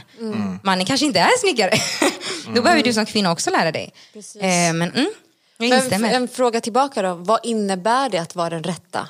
[0.64, 1.72] Mannen kanske inte är snickare.
[2.56, 3.94] Då behöver du som kvinna också lära dig.
[4.14, 4.42] Precis.
[4.42, 5.10] Eh, men mm,
[5.58, 6.08] jag Men instämmer.
[6.10, 9.10] f- en fråga tillbaka då, vad innebär det att vara den rätta?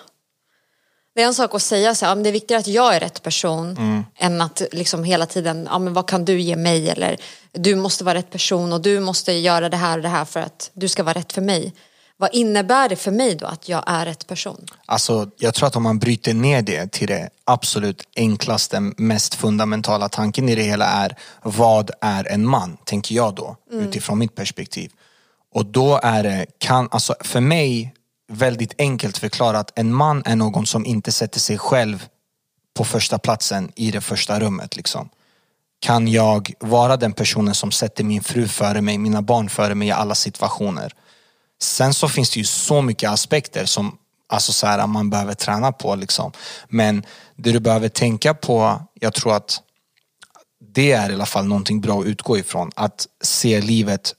[1.16, 3.24] Det är en sak att säga så här, det är viktigare att jag är rätt
[3.24, 3.78] person
[4.18, 6.90] än att liksom hela tiden, ja, men vad kan du ge mig?
[6.90, 7.18] Eller
[7.52, 10.40] du måste vara rätt person och du måste göra det här och det här för
[10.40, 11.74] att du ska vara rätt för mig.
[12.18, 14.66] Vad innebär det för mig då att jag är rätt person?
[14.86, 20.10] Alltså, jag tror att om man bryter ner det till det absolut enklaste, mest fundamentala
[20.10, 24.92] tanken i det hela är vad är en man, tänker jag då, utifrån mitt perspektiv.
[25.54, 27.94] Och då är det, kan, alltså för mig,
[28.30, 32.08] väldigt enkelt förklarat, en man är någon som inte sätter sig själv
[32.78, 34.76] på första platsen i det första rummet.
[34.76, 35.10] Liksom.
[35.80, 39.88] Kan jag vara den personen som sätter min fru före mig, mina barn före mig
[39.88, 40.94] i alla situationer?
[41.62, 43.98] Sen så finns det ju så mycket aspekter som
[44.30, 45.96] alltså så här, man behöver träna på.
[45.96, 46.32] Liksom.
[46.68, 47.04] Men
[47.36, 49.62] det du behöver tänka på, jag tror att
[50.74, 52.72] det är i alla fall någonting bra att utgå ifrån.
[52.76, 54.14] Att se livet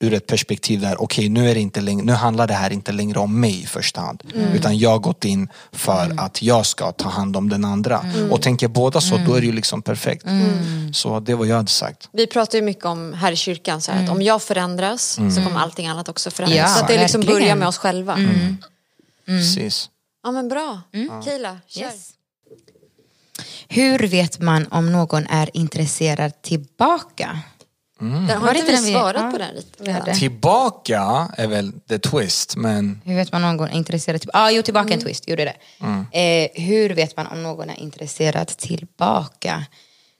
[0.00, 2.92] ur ett perspektiv där, okej nu, är det inte längre, nu handlar det här inte
[2.92, 4.22] längre om mig i första hand.
[4.54, 8.04] Utan jag har gått in för att jag ska ta hand om den andra.
[8.30, 10.26] Och tänker båda så, då är det ju liksom perfekt.
[10.92, 12.08] Så det var jag hade sagt.
[12.12, 15.44] Vi pratar ju mycket om här i kyrkan så här, att om jag förändras så
[15.44, 16.58] kommer allting annat också förändras.
[16.58, 17.40] Ja, så att det liksom verkligen.
[17.40, 18.18] börjar med oss själva.
[19.26, 19.90] Precis.
[20.22, 20.80] Ja men bra,
[21.24, 21.82] Kila, kör.
[21.82, 22.10] Yes.
[23.68, 27.38] Hur vet man om någon är intresserad tillbaka?
[28.00, 30.14] Den, har Var inte vi svarat ja, på den lite?
[30.14, 34.38] Tillbaka är väl the twist, men Hur vet man om någon är intresserad tillbaka?
[34.38, 35.56] Ah, jo, tillbaka en twist, gjorde det.
[36.18, 39.64] Eh, hur vet man om någon är intresserad tillbaka?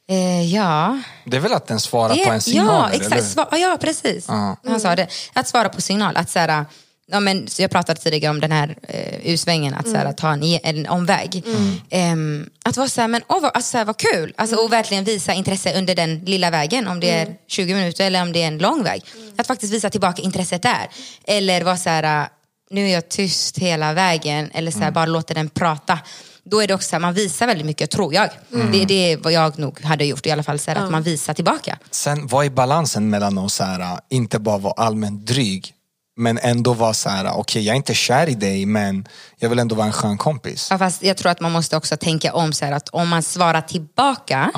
[0.08, 1.02] Eh, ja...
[1.24, 2.90] det är väl att den svarar Det- på en signal?
[2.92, 3.22] Ja, exakt.
[3.22, 4.28] Sva- ja, precis.
[4.28, 5.08] Han sa det.
[5.32, 6.16] Att svara på signal.
[6.16, 6.64] Att så här,
[7.06, 10.16] ja, men, så jag pratade tidigare om den här eh, U-svängen, att, så här, att
[10.16, 11.44] ta en, en omväg.
[11.90, 14.34] Ehm, att vara så här, men åh, vad, alltså, så här, vad kul.
[14.36, 18.22] Alltså, Och verkligen visa intresse under den lilla vägen, om det är 20 minuter eller
[18.22, 19.02] om det är en lång väg.
[19.36, 20.88] Att faktiskt visa tillbaka intresset där.
[21.26, 22.28] Eller vara så här, äh,
[22.70, 25.98] nu är jag tyst hela vägen, eller så här, bara låta den prata.
[26.44, 28.28] Då är det också så här, man visar väldigt mycket tror jag.
[28.72, 31.02] Det, det är vad jag nog hade gjort i alla fall, så här, att man
[31.02, 31.78] visar tillbaka.
[31.90, 35.74] Sen vad är balansen mellan att så här, äh, inte bara vara allmänt dryg
[36.16, 39.58] men ändå vara så här, okej jag är inte kär i dig men jag vill
[39.58, 40.68] ändå vara en skön kompis.
[40.70, 43.22] Ja, fast jag tror att man måste också tänka om så här, att om man
[43.22, 44.50] svarar tillbaka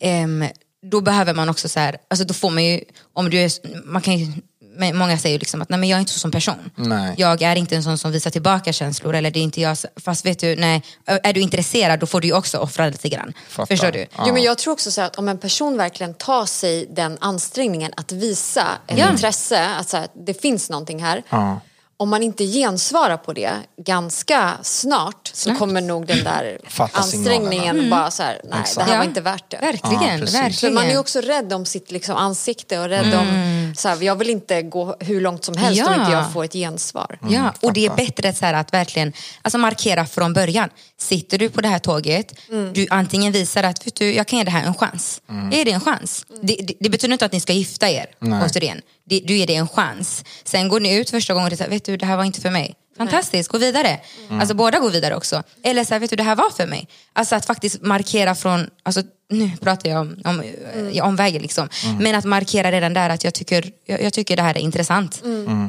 [0.00, 0.44] ehm,
[0.82, 2.80] då behöver man också så här, alltså då får man ju,
[3.12, 3.50] om du är,
[3.84, 4.32] man kan ju,
[4.80, 6.70] men många säger ju liksom att nej men jag är inte så som person.
[6.76, 7.14] Nej.
[7.18, 10.26] Jag är inte en sån som visar tillbaka känslor eller det är inte jag, fast
[10.26, 13.32] vet du, nej, är du intresserad då får du ju också offra lite grann.
[13.48, 13.66] Fattar.
[13.66, 14.06] Förstår du?
[14.16, 14.24] Ja.
[14.26, 17.92] Jo, men jag tror också så att om en person verkligen tar sig den ansträngningen
[17.96, 19.10] att visa ett Ja.
[19.10, 21.22] intresse, att så här, det finns någonting här.
[21.28, 21.60] Ja.
[22.00, 23.52] Om man inte gensvarar på det
[23.84, 27.96] ganska snart så kommer nog den där Fatta ansträngningen signalerna.
[27.96, 28.88] bara så här, nej det Exakt.
[28.90, 29.56] här var inte värt det.
[29.56, 30.52] Verkligen, Ja, verkligen.
[30.52, 34.02] För man är ju också rädd om sitt liksom, ansikte och rädd om, så här,
[34.02, 36.00] jag vill inte gå hur långt som helst om Ja.
[36.00, 37.18] inte jag får ett gensvar.
[37.28, 40.68] Ja, och det är bättre så här att verkligen alltså markera från början.
[40.98, 42.34] Sitter du på det här tåget,
[42.72, 45.20] du antingen visar att vet du, jag kan ge det här en chans.
[45.52, 46.24] Är det en chans?
[46.42, 48.42] Det, det, det betyder inte att ni ska gifta er, Nej.
[48.46, 48.80] återigen.
[49.10, 50.24] Det, du ger det en chans.
[50.44, 52.50] Sen går ni ut första gången och säger, vet du, det här var inte för
[52.50, 52.74] mig.
[52.96, 54.00] Fantastiskt, gå vidare.
[54.30, 55.42] Alltså båda går vidare också.
[55.62, 56.88] Eller så här, vet du, det här var för mig.
[57.12, 60.42] Alltså att faktiskt markera från, alltså nu pratar jag om, om,
[60.74, 61.04] mm.
[61.04, 61.68] om vägen liksom.
[62.00, 65.22] Men att markera redan där att jag tycker, jag, jag tycker det här är intressant.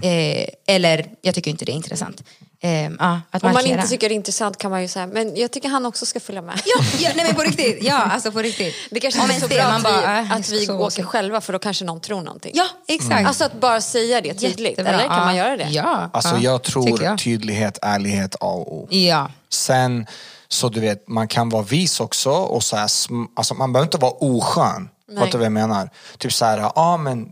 [0.03, 2.23] Eh, eller jag tycker inte det är intressant.
[2.63, 5.35] Eh, ja, att Om man inte tycker det är intressant kan man ju säga, men
[5.35, 6.61] jag tycker han också ska följa med.
[6.65, 7.77] Ja, ja, nej men på riktigt.
[7.83, 8.75] Ja, alltså på riktigt.
[8.91, 10.77] Det kanske inte är så bra det, att, man vi, bara, äh, att vi så-
[10.79, 12.51] åker själva för då kanske någon tror någonting.
[12.55, 13.27] Ja, exakt.
[13.27, 14.91] Alltså att bara säga det tydligt, Jättebra.
[14.93, 15.45] eller kan man Ja.
[15.45, 15.67] göra det?
[15.69, 16.09] Ja.
[16.13, 17.17] Alltså ja, jag tror jag.
[17.19, 18.87] tydlighet, ärlighet, A och O.
[18.89, 19.31] Ja.
[19.49, 20.05] Sen
[20.47, 22.89] Så du vet, man kan vara vis också och så här,
[23.35, 24.89] alltså man behöver inte vara oskön.
[25.19, 25.89] Fattar du vad jag menar?
[26.17, 27.31] Typ så här, ja ah, men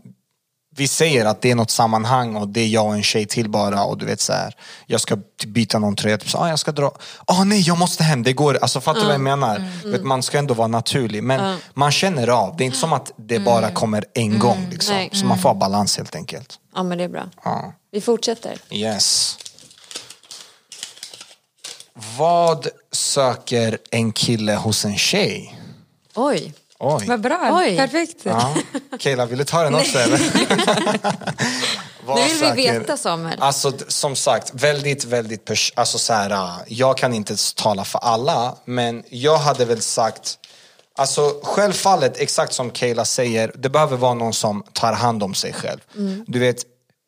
[0.76, 3.48] vi säger att det är något sammanhang och det är jag och en tjej till
[3.50, 4.56] bara och du vet så här,
[4.86, 7.78] jag ska typ byta någon tröja, typ så, ah, jag ska dra, ah nej jag
[7.78, 9.72] måste hem, det går, alltså fattar du vad jag menar?
[9.82, 12.92] Du vet, man ska ändå vara naturlig, men man känner av, det är inte som
[12.92, 14.94] att det bara kommer en gång liksom.
[14.94, 15.10] Nej.
[15.12, 16.58] Så man får balans helt enkelt.
[16.74, 17.24] Ja men det är bra.
[17.44, 17.72] Ja.
[17.92, 18.58] Vi fortsätter.
[18.70, 19.38] Yes.
[22.18, 25.58] Vad söker en kille hos en tjej?
[26.14, 26.54] Oj.
[26.80, 27.06] Oj.
[27.06, 27.76] Vad bra, Oj.
[27.76, 28.16] perfekt.
[28.22, 28.54] Ja.
[28.98, 30.20] Kayla, vill du ta den också eller?
[32.06, 33.36] Vad Nu vill vi veta Samuel.
[33.40, 37.98] Alltså som sagt, väldigt, väldigt pers- alltså, så här, äh, Jag kan inte tala för
[37.98, 40.38] alla, men jag hade väl sagt
[40.98, 45.52] Alltså självfallet, exakt som Kayla säger, det behöver vara någon som tar hand om sig
[45.52, 45.80] själv.
[46.26, 46.56] Du vet,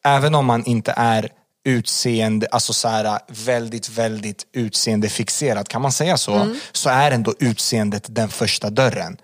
[0.04, 1.28] även om man inte är
[1.64, 6.56] utseende, alltså så här, väldigt, väldigt utseendefixerad, kan man säga så?
[6.72, 9.16] Så är ändå utseendet den första dörren.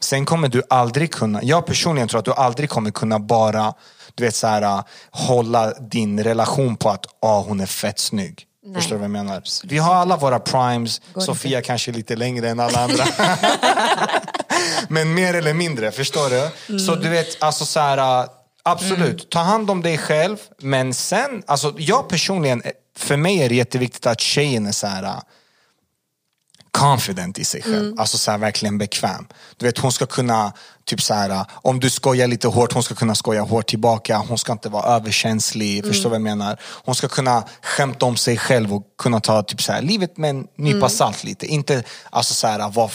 [0.00, 3.74] Sen kommer du aldrig kunna, jag personligen tror att du aldrig kommer kunna bara
[4.18, 8.44] du vet så här, hålla din relation på att ah, hon är fett snygg.
[8.74, 9.42] Förstår du vad jag menar?
[9.64, 13.04] Vi har alla våra primes, Sofia kanske lite längre än alla andra.
[14.88, 16.78] Men mer eller mindre, förstår du?
[16.78, 18.28] Så du vet, alltså så här,
[18.62, 20.36] absolut, ta hand om dig själv.
[20.58, 22.62] Men sen, alltså jag personligen,
[22.96, 25.20] för mig är det jätteviktigt att tjejen är så här
[26.78, 28.00] confident i sig själv.
[28.00, 29.26] Alltså så här, verkligen bekväm.
[29.56, 30.52] Du vet hon ska kunna,
[30.84, 34.18] typ så här, om du skojar lite hårt, hon ska kunna skoja hårt tillbaka.
[34.28, 36.60] Hon ska inte vara överkänslig, förstår du vad jag menar?
[36.84, 40.30] Hon ska kunna skämta om sig själv och kunna ta typ så här, livet med
[40.30, 41.46] en nypa salt lite.
[41.46, 42.90] Inte alltså så här, vara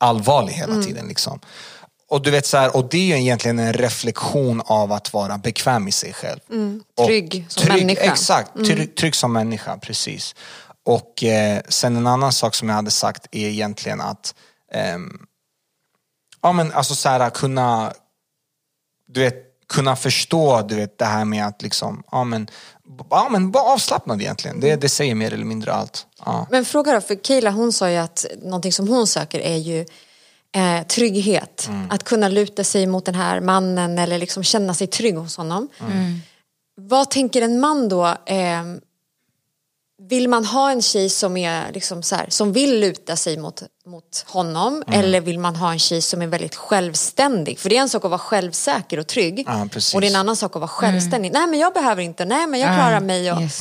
[0.00, 1.08] allvarlig hela tiden.
[1.08, 1.40] Liksom.
[2.08, 5.38] Och du vet så här, och det är ju egentligen en reflektion av att vara
[5.38, 6.40] bekväm i sig själv.
[6.96, 8.00] Och Trygg som människa.
[8.00, 10.34] Exakt, trygg, trygg som människa, precis.
[10.86, 14.34] Och eh, sen en annan sak som jag hade sagt är egentligen att
[14.72, 15.18] ehm,
[16.42, 17.92] ja, men alltså så här, kunna,
[19.08, 19.36] du vet,
[19.68, 22.48] kunna förstå du vet, det här med att liksom, ja, men,
[23.10, 24.60] ja, men vara avslappnad egentligen.
[24.60, 26.06] Det, det säger mer eller mindre allt.
[26.24, 26.46] Ja.
[26.50, 29.80] Men fråga då, för Kayla hon sa ju att någonting som hon söker är ju
[30.52, 31.68] eh, trygghet.
[31.90, 35.68] Att kunna luta sig mot den här mannen eller liksom känna sig trygg hos honom.
[36.76, 38.16] Vad tänker en man då?
[40.08, 43.62] Vill man ha en tjej som, är liksom så här, som vill luta sig mot,
[43.86, 47.58] mot honom eller vill man ha en tjej som är väldigt självständig?
[47.58, 49.94] För det är en sak att vara självsäker och trygg Ja, precis.
[49.94, 51.32] och det är en annan sak att vara självständig.
[51.32, 53.32] Nej men jag behöver inte, nej men jag klarar mig.
[53.32, 53.60] Och, Yes.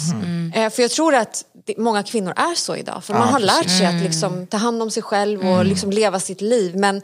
[0.56, 1.43] Eh, För jag tror att
[1.78, 3.04] många kvinnor är så idag.
[3.04, 6.19] För man har lärt sig att liksom, ta hand om sig själv och liksom leva
[6.19, 6.76] sitt liv.
[6.76, 7.02] Men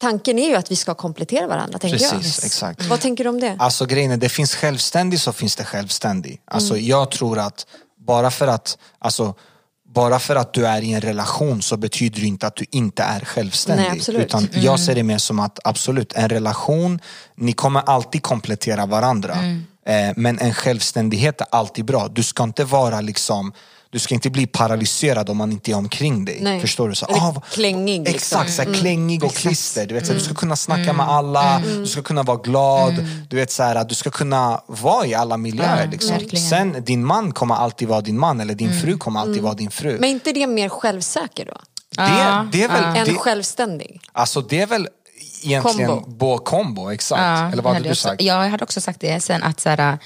[0.00, 2.46] tanken är ju att vi ska komplettera varandra, tänker Precis, jag.
[2.46, 2.86] exakt.
[2.86, 3.56] Vad tänker du om det?
[3.58, 6.40] Alltså grejen är, det finns självständig så finns det självständig.
[6.44, 7.66] Alltså jag tror att
[8.06, 9.34] bara för att, alltså,
[9.94, 13.02] bara för att du är i en relation så betyder det inte att du inte
[13.02, 14.02] är självständig.
[14.08, 14.22] Nej.
[14.22, 17.00] Utan jag ser det mer som att absolut, en relation,
[17.36, 19.36] ni kommer alltid komplettera varandra.
[19.86, 22.08] Eh, men en självständighet är alltid bra.
[22.08, 23.52] Du ska inte vara liksom
[23.92, 26.38] du ska inte bli paralyserad om man inte är omkring dig.
[26.42, 26.60] Nej.
[26.60, 26.94] Förstår du?
[26.94, 28.14] Så, Eller ah, klängig, liksom.
[28.14, 29.86] Exakt, så här, klängig och klister.
[29.86, 33.06] Du, vet, så här, du ska kunna snacka med alla, du ska kunna vara glad.
[33.28, 35.86] Du, vet, så här, du ska kunna vara i alla miljöer.
[35.86, 36.18] liksom.
[36.50, 39.70] Sen, din man kommer alltid vara din man eller din fru kommer alltid vara din
[39.70, 39.96] fru.
[40.00, 41.56] Men inte det mer självsäker då?
[41.96, 44.00] det, det är väl, Än det, självständig?
[44.12, 44.88] alltså, det är väl
[45.42, 46.10] egentligen Kombo.
[46.10, 47.20] bo kombo, exakt.
[47.20, 48.22] Ja, eller vad hade du också, sagt?
[48.22, 49.98] Ja, jag hade också sagt det sen att så här,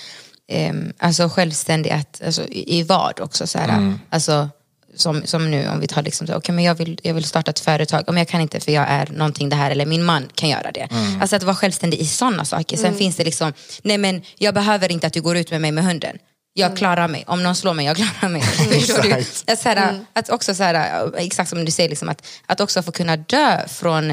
[0.48, 3.46] ehm, alltså självständig att, alltså, i, i vad också.
[3.46, 4.00] Så här, Mm.
[4.10, 4.48] alltså,
[4.94, 7.50] som, som nu om vi tar liksom, så, okay, men jag, vill, jag vill starta
[7.50, 10.28] ett företag, men jag kan inte för jag är någonting det här eller min man
[10.34, 10.88] kan göra det.
[10.90, 11.20] Mm.
[11.20, 12.76] Alltså att vara självständig i sådana saker.
[12.76, 15.72] Sen finns det liksom, nej men jag behöver inte att du går ut med mig
[15.72, 16.18] med hunden.
[16.52, 18.42] Jag klarar mig, om någon slår mig, jag klarar mig.
[18.80, 19.12] Förstår du?
[19.12, 19.50] Exakt.
[19.50, 22.82] Att, så här, att också så här, exakt som du säger, liksom, att, att också
[22.82, 24.10] få kunna dö från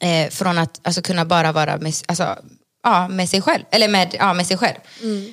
[0.00, 2.36] eh, från att alltså, kunna bara vara med, alltså,
[2.82, 3.62] ja, med sig själv.
[3.70, 4.76] Eller med, ja, med sig själv.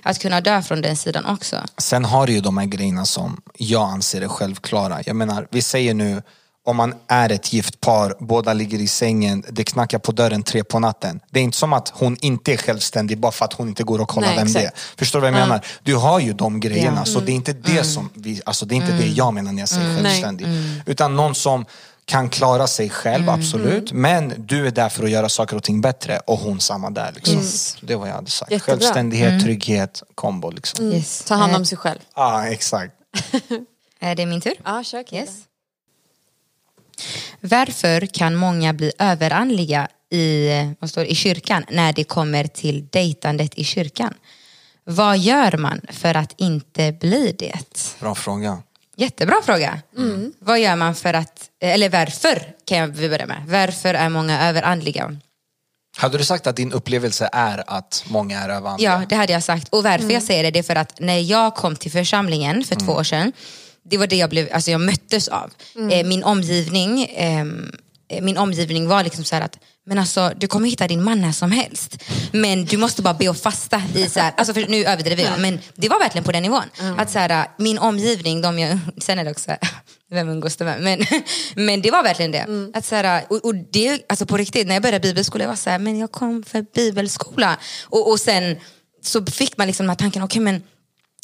[0.03, 1.55] Att kunna dö från den sidan också.
[1.77, 4.99] Sen har du ju de här grejerna som jag anser är självklara.
[5.05, 6.21] Jag menar, vi säger nu
[6.65, 10.63] om man är ett gift par, båda ligger i sängen, det knackar på dörren tre
[10.63, 11.19] på natten.
[11.31, 14.01] Det är inte som att hon inte är självständig bara för att hon inte går
[14.01, 14.71] och kollar Nej, vem det är.
[14.97, 15.65] Förstår du vad jag menar?
[15.83, 17.05] Du har ju de grejerna, Ja.
[17.05, 19.59] så det är inte det som vi, alltså det är inte det jag menar när
[19.61, 20.47] jag säger självständig.
[20.85, 21.65] Utan någon som
[22.09, 23.91] kan klara sig själv, absolut.
[23.91, 27.11] Men du är där för att göra saker och ting bättre och hon samma där.
[27.15, 27.41] Liksom.
[27.43, 28.51] Så det vad jag hade sagt.
[28.51, 28.73] Jättebra.
[28.73, 30.51] Självständighet, trygghet, kombo.
[30.51, 30.85] Liksom.
[30.85, 31.23] Yes.
[31.23, 31.99] Ta hand om sig själv.
[32.15, 32.93] Ja, exakt.
[33.99, 34.53] Är det min tur?
[34.65, 35.21] Ja, kör Killa.
[35.21, 35.29] Yes.
[37.39, 42.87] Varför kan många bli överandliga i, vad står det, i kyrkan när det kommer till
[42.91, 44.13] dejtandet i kyrkan?
[44.83, 47.59] Vad gör man för att inte bli det?
[47.99, 48.57] Bra fråga.
[48.99, 49.81] Jättebra fråga.
[50.39, 53.43] Vad gör man för att, eller varför kan jag börja med.
[53.47, 55.17] Varför är många överandliga?
[55.97, 58.91] Hade du sagt att din upplevelse är att många är överandliga?
[58.91, 59.69] Ja, det hade jag sagt.
[59.69, 62.75] Och varför jag säger det, det är för att när jag kom till församlingen för
[62.75, 63.31] två år sedan,
[63.83, 65.51] det var det jag, blev, alltså jag möttes av.
[65.91, 67.79] Eh, min omgivning ehm, eh,
[68.21, 71.51] min omgivning var liksom så att men alltså, du kommer hitta din man när som
[71.51, 72.03] helst.
[72.31, 73.81] Men du måste bara be och fasta.
[73.95, 76.63] I så här, alltså för nu överdriver jag, men det var verkligen på den nivån.
[76.97, 79.51] Att så här, min omgivning, de jag, sen är det också
[80.11, 80.81] vem umgås du med?
[80.81, 81.05] Men,
[81.65, 82.71] men det var verkligen det.
[82.73, 85.55] Att så här, och, och det alltså på riktigt, när jag började bibelskola, jag var
[85.55, 87.57] så här, men jag kom för bibelskola.
[87.83, 88.57] Och, och sen
[89.03, 90.63] så fick man liksom de här tankarna, okej men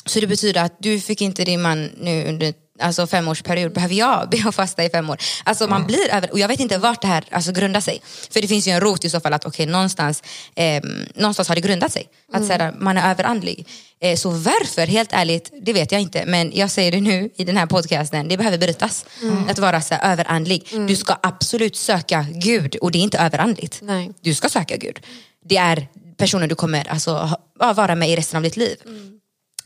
[0.05, 4.29] så det betyder att du fick inte din man nu under alltså femårsperiod, behöver jag
[4.29, 5.17] be och fasta i fem år?
[5.43, 8.01] Alltså man blir över, och jag vet inte vart det här alltså, grundar sig.
[8.31, 10.23] För det finns ju en rot i så fall att okej, någonstans,
[10.55, 10.83] eh,
[11.15, 12.09] någonstans har det grundat sig.
[12.33, 13.67] Att så här, man är överandlig.
[14.01, 16.25] Eh, så varför, helt ärligt, det vet jag inte.
[16.25, 19.05] Men jag säger det nu i den här podcasten, det behöver brytas.
[19.49, 20.67] Att vara så här, överandlig.
[20.87, 23.79] Du ska absolut söka Gud och det är inte överandligt.
[23.81, 24.11] Nej.
[24.21, 24.99] Du ska söka Gud.
[25.45, 27.13] Det är personer du kommer alltså,
[27.59, 28.77] ha, vara med i resten av ditt liv.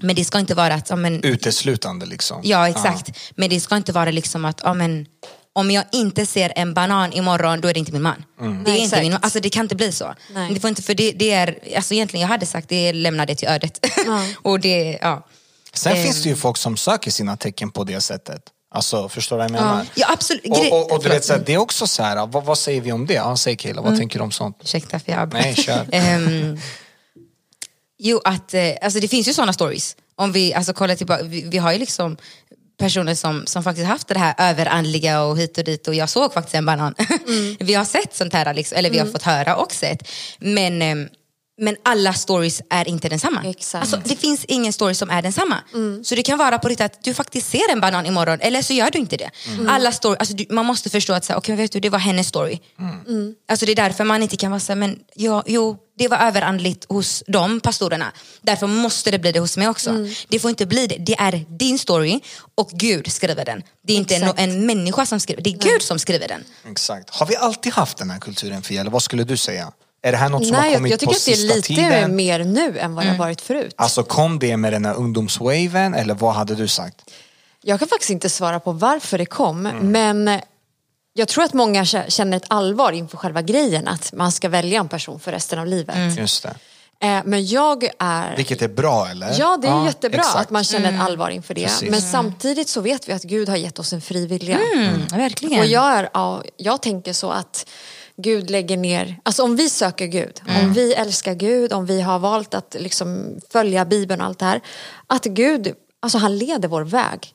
[0.01, 2.41] Men det ska inte vara att, ja, men, Uteslutande liksom.
[2.43, 5.05] ja exakt, men det ska inte vara liksom att, ja, men,
[5.53, 8.23] om jag inte ser en banan imorgon då är det inte min man.
[8.39, 9.19] Det, är Nej, inte min man.
[9.23, 10.15] Alltså, det kan inte bli så.
[10.33, 10.53] Nej.
[10.53, 13.35] Det får inte, för det, det är, alltså, egentligen jag hade sagt det lämnar det
[13.35, 13.85] till ödet.
[14.41, 15.27] och det, ja.
[15.73, 16.03] Sen Ehm.
[16.03, 18.41] finns det ju folk som söker sina tecken på det sättet.
[18.71, 19.85] Alltså, förstår du vad jag menar?
[19.95, 20.45] Ja, absolut.
[20.45, 22.81] Och, och, och du vet, så här, det är också så här, vad, vad säger
[22.81, 23.13] vi om det?
[23.13, 24.57] Ja, säg Killa, vad tänker du om sånt?
[24.62, 25.85] Ursäkta för jag Nej, kör.
[25.91, 26.59] Ehm,
[27.99, 29.95] jo, att, eh, alltså det finns ju sådana stories.
[30.15, 32.17] Om vi alltså, kollar tillbaka, vi, vi har ju liksom
[32.77, 36.33] personer som, som faktiskt haft det här överandliga och hit och dit och jag såg
[36.33, 36.95] faktiskt en banan.
[37.59, 40.07] vi har sett sånt här, liksom, eller vi har fått höra och sett.
[40.39, 41.07] Men, ehm,
[41.59, 43.43] men alla stories är inte densamma.
[43.45, 43.81] Exakt.
[43.81, 45.57] Alltså, det finns ingen story som är densamma.
[46.03, 48.73] Så det kan vara på riktigt att du faktiskt ser en banan imorgon eller så
[48.73, 49.29] gör du inte det.
[49.67, 51.99] Alla story, alltså, du, man måste förstå att så här, okay, vet du, det var
[51.99, 52.59] hennes story.
[53.47, 56.17] Alltså, det är därför man inte kan vara så här, men ja, jo, det var
[56.17, 58.11] överandligt hos de pastorerna.
[58.41, 60.07] Därför måste det bli det hos mig också.
[60.27, 60.97] Det får inte bli det.
[60.97, 62.19] Det är din story
[62.55, 63.63] och Gud skriver den.
[63.87, 64.39] Det är inte en, Exakt.
[64.39, 66.43] en människa som skriver det är Gud som skriver den.
[66.71, 67.09] Exakt.
[67.09, 69.71] Har vi alltid haft den här kulturen eller vad skulle du säga?
[70.01, 71.35] Är det här något som har Nej, jag, kommit jag tycker på att det är
[71.35, 72.15] sista lite tiden?
[72.15, 73.73] mer nu än vad det har varit förut.
[73.77, 76.95] Alltså kom det med den här ungdomswaven eller vad hade du sagt?
[77.62, 79.91] Jag kan faktiskt inte svara på varför det kom, Mm.
[79.91, 80.39] men
[81.13, 84.79] jag tror att många kä- känner ett allvar inför själva grejen att man ska välja
[84.79, 86.17] en person för resten av livet.
[86.17, 86.55] Just det.
[87.07, 88.35] Eh, Men jag är...
[88.35, 89.35] Vilket är bra eller?
[89.39, 90.35] Ja, det är jättebra exakt.
[90.39, 91.63] att man känner ett allvar inför det.
[91.63, 91.89] Precis.
[91.91, 94.59] Men samtidigt så vet vi att Gud har gett oss en fri vilja.
[94.75, 95.59] Mm, verkligen.
[95.59, 97.69] Och jag, är, ja, jag tänker så att
[98.21, 102.19] Gud lägger ner, alltså om vi söker Gud, om vi älskar Gud, om vi har
[102.19, 104.62] valt att liksom följa Bibeln och allt det här.
[105.08, 107.34] Att Gud, alltså han leder vår väg.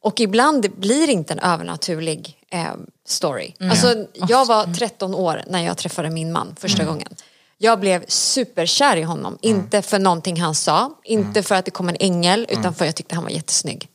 [0.00, 2.66] Och ibland blir det inte en övernaturlig eh,
[3.06, 3.54] story.
[3.70, 7.14] Alltså, jag var 13 år när jag träffade min man första gången.
[7.58, 11.88] Jag blev superkär i honom, inte för någonting han sa, inte för att det kom
[11.88, 13.88] en ängel, utan för att jag tyckte han var jättesnygg.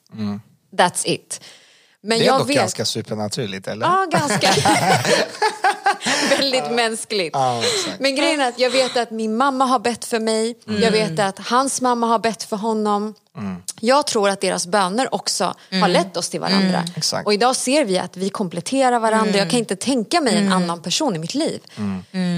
[0.71, 1.41] That's it.
[2.03, 2.55] Men Det är jag vet...
[2.55, 3.85] ganska supernaturligt eller?
[3.85, 4.51] Ja, ganska.
[6.29, 7.29] Väldigt mänskligt.
[7.33, 7.63] Ja.
[7.99, 10.55] Men grejen är att jag vet att min mamma har bett för mig.
[10.81, 13.13] Jag vet att hans mamma har bett för honom.
[13.79, 16.83] Jag tror att deras böner också har lett oss till varandra.
[16.95, 17.25] Exakt.
[17.25, 19.37] Och idag ser vi att vi kompletterar varandra.
[19.37, 21.61] Jag kan inte tänka mig en annan person i mitt liv.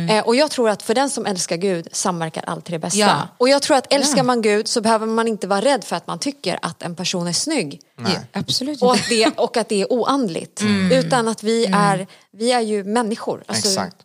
[0.10, 3.00] Eh, och jag tror att för den som älskar Gud samverkar allt till det bästa.
[3.00, 3.28] Ja.
[3.38, 6.08] Och jag tror att älskar man Gud så behöver man inte vara rädd för att
[6.08, 7.82] man tycker att en person är snygg.
[7.98, 10.62] Ja, absolut Och att, det, och att det är oandligt.
[10.92, 13.44] Utan att vi är, vi är ju människor.
[13.48, 13.98] Alltså, Exakt.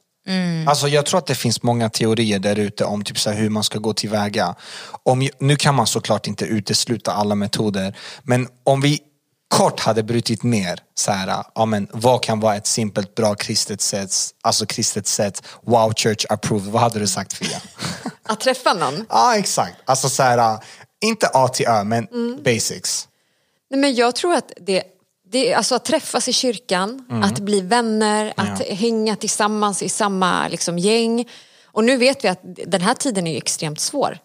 [0.69, 3.65] Alltså jag tror att det finns många teorier där ute om typ så hur man
[3.65, 4.55] ska gå tillväga.
[5.03, 9.01] Om, nu kan man såklart inte utesluta alla metoder, men om vi
[9.49, 13.81] kort hade brutit ner så här, ja, men, vad kan vara ett simpelt bra kristet
[13.81, 14.11] sätt,
[14.43, 17.61] alltså kristet sätt, wow church approved, vad hade du sagt Fia?
[18.23, 19.07] Att träffa någon.
[19.09, 20.59] Ja exakt, alltså så här,
[21.01, 22.07] inte A till Ö men
[22.45, 23.09] basics.
[23.71, 24.83] Nej, men jag tror att det,
[25.31, 30.79] det alltså att träffas i kyrkan, att bli vänner, att hänga tillsammans i samma liksom,
[30.79, 31.29] gäng.
[31.65, 34.19] Och nu vet vi att den här tiden är extremt svår.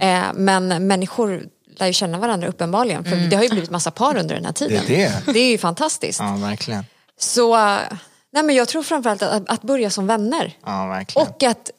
[0.00, 1.42] Eh, men människor
[1.76, 3.04] lär ju känna varandra uppenbarligen.
[3.04, 4.82] För det har ju blivit massa par under den här tiden.
[4.86, 5.32] Det är det.
[5.32, 6.20] det är ju fantastiskt.
[6.20, 6.84] Ja verkligen.
[7.18, 7.56] Så
[8.32, 10.56] nej, men jag tror framförallt att, att börja som vänner.
[10.64, 11.28] Ja verkligen.
[11.28, 11.70] Och att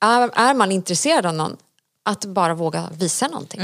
[0.00, 1.56] är, är man intresserad av någon,
[2.04, 3.60] att bara våga visa någonting.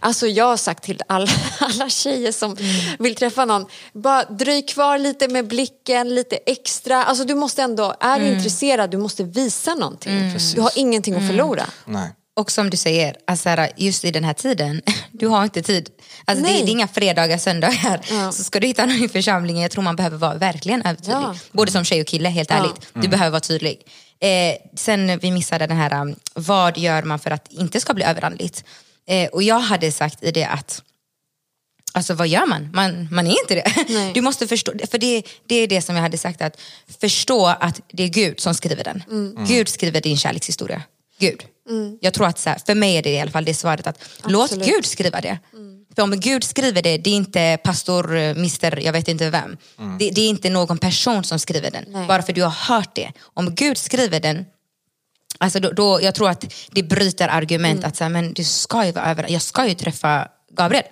[0.00, 2.56] Alltså jag har sagt till alla, alla tjejer som
[2.98, 7.04] vill träffa någon, bara dröj kvar lite med blicken, lite extra.
[7.04, 10.34] Alltså du måste ändå, är du intresserad, du måste visa någonting.
[10.54, 11.66] Du har ingenting att förlora.
[11.84, 12.10] Nej.
[12.34, 15.90] Och som du säger, alltså, just i den här tiden, du har inte tid.
[16.24, 16.62] Alltså, det, Nej.
[16.62, 18.30] det är inga fredagar, söndagar.
[18.32, 21.14] Så ska du hitta någon i församlingen, jag tror man behöver vara verkligen övertydlig.
[21.14, 21.34] Ja.
[21.52, 22.88] Både som tjej och kille, helt ärligt.
[22.94, 23.82] Du behöver vara tydlig.
[24.22, 28.04] Eh, sen vi missade den här, um, vad gör man för att inte ska bli
[28.04, 28.64] överandligt?
[29.06, 30.82] Eh, och jag hade sagt i det att
[31.94, 32.68] Alltså vad gör man?
[32.72, 33.84] Man, man är inte det.
[33.88, 34.12] Nej.
[34.14, 36.60] Du måste förstå, för det, det är det som jag hade sagt, att
[37.00, 39.02] förstå att det är Gud som skriver den.
[39.46, 40.82] Gud skriver din kärlekshistoria.
[41.18, 41.44] Gud.
[42.00, 44.04] Jag tror att så här, för mig är det i alla fall det svaret att
[44.26, 44.66] låt Absolut.
[44.66, 45.38] Gud skriva det.
[45.96, 49.56] För om Gud skriver det, det är inte pastor, eh, mister, jag vet inte vem.
[49.98, 51.84] Det, det är inte någon person som skriver den.
[51.88, 52.06] Nej.
[52.06, 53.12] Bara för du har hört det.
[53.34, 54.44] Om Gud skriver den,
[55.38, 57.88] Alltså då, då, jag tror att det bryter argument Mm.
[57.88, 60.84] att så här, men du ska ju vara över, jag ska ju träffa Gabriel.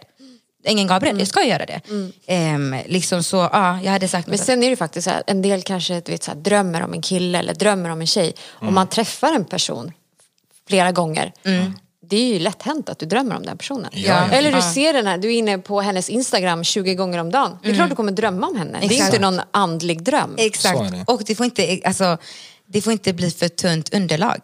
[0.65, 1.81] Ingen Gabriel, jag ska göra det.
[2.27, 4.37] Ehm, liksom så, ja, jag hade sagt Mm.
[4.39, 6.83] Men sen är det faktiskt så här, en del kanske du vet, så här, drömmer
[6.83, 8.33] om en kille eller drömmer om en tjej.
[8.51, 9.93] Om man träffar en person
[10.69, 11.33] flera gånger.
[12.11, 13.91] Det är ju lätt hänt att du drömmer om den personen.
[13.93, 14.29] Ja.
[14.31, 17.59] Eller du ser den här, du är inne på hennes Instagram 20 gånger om dagen.
[17.63, 18.79] Det är klart du kommer drömma om henne.
[18.81, 19.15] Det är Exakt.
[19.15, 20.35] inte någon andlig dröm.
[20.39, 22.19] Exakt, och det får, inte, alltså,
[22.67, 24.39] det får inte bli för tunt underlag.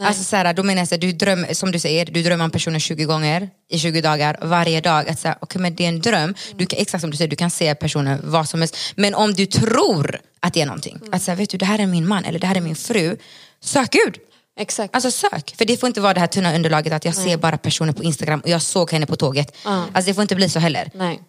[0.00, 2.44] Alltså, så här, då menar jag så här, du drömmer, som du säger, du drömmer
[2.44, 5.08] om personen 20 gånger i 20 dagar varje dag.
[5.08, 7.30] Att, så här, okay, men det är en dröm, du kan, exakt som du säger,
[7.30, 8.76] du kan se personen vad som helst.
[8.96, 11.78] Men om du tror att det är någonting, att så här, vet du, det här
[11.78, 13.16] är min man eller det här är min fru,
[13.60, 14.18] sök Gud.
[14.60, 14.94] Exakt.
[14.94, 17.58] Alltså sök, för det får inte vara det här tunna underlaget att jag ser bara
[17.58, 19.56] personer på Instagram och jag såg henne på tåget.
[19.64, 20.90] Alltså det får inte bli så heller.
[20.94, 21.22] Nej.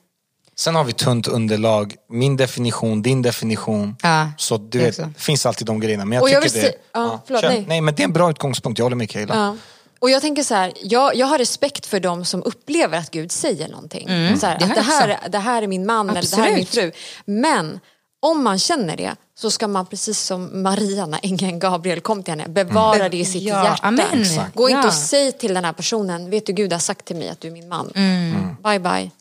[0.55, 3.95] Sen har vi tunt underlag, min definition, din definition.
[4.01, 6.05] Ja, så du det vet, det finns alltid de grejerna.
[6.05, 6.67] Men jag Och jag tycker det...
[6.67, 7.65] se- ja, förlåt, nej.
[7.67, 9.35] nej men det är en bra utgångspunkt, jag håller med Kayla.
[9.35, 9.57] Ja.
[9.99, 13.31] Och jag tänker så här, jag, jag har respekt för dem som upplever att Gud
[13.31, 14.07] säger någonting.
[14.07, 14.69] Så här, Mm.
[14.69, 16.53] det att har det, jag här, det här är min man eller det här är
[16.55, 16.93] min Absolut.
[16.95, 17.01] fru.
[17.25, 17.79] Men
[18.23, 22.31] om man känner det så ska man precis som Maria när ängeln Gabriel kom till
[22.33, 23.11] henne bevara Mm.
[23.11, 23.87] det i sitt Ja, hjärta.
[23.87, 24.25] amen.
[24.53, 24.87] Gå inte Ja.
[24.87, 27.47] och säg till den här personen, vet du Gud har sagt till mig att du
[27.47, 27.91] är min man.
[27.95, 28.55] Mm.
[28.63, 29.11] Bye bye.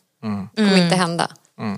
[0.53, 1.27] Det kommer inte hända.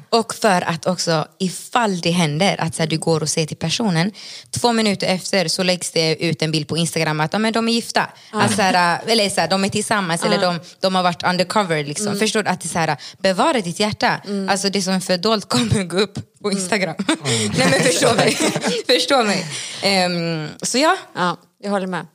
[0.10, 3.58] Och för att också ifall det händer att så här, du går och säger till
[3.58, 4.12] personen,
[4.52, 7.68] två minuter efter så läggs det ut en bild på Instagram att ja, men de
[7.70, 8.10] är gifta.
[8.32, 11.84] Alltså, så här, eller så här, de är tillsammans eller de, de har varit undercover.
[11.84, 12.20] Liksom.
[12.20, 12.50] Förstår du?
[12.50, 14.22] Att det så här, bevara ditt hjärta.
[14.50, 16.96] Alltså det som är fördolt kommer gå upp på Instagram.
[17.24, 18.32] Nej men förstå mig.
[18.88, 19.46] förstå mig.
[19.82, 22.08] Ehm, så ja, Ja, jag håller med.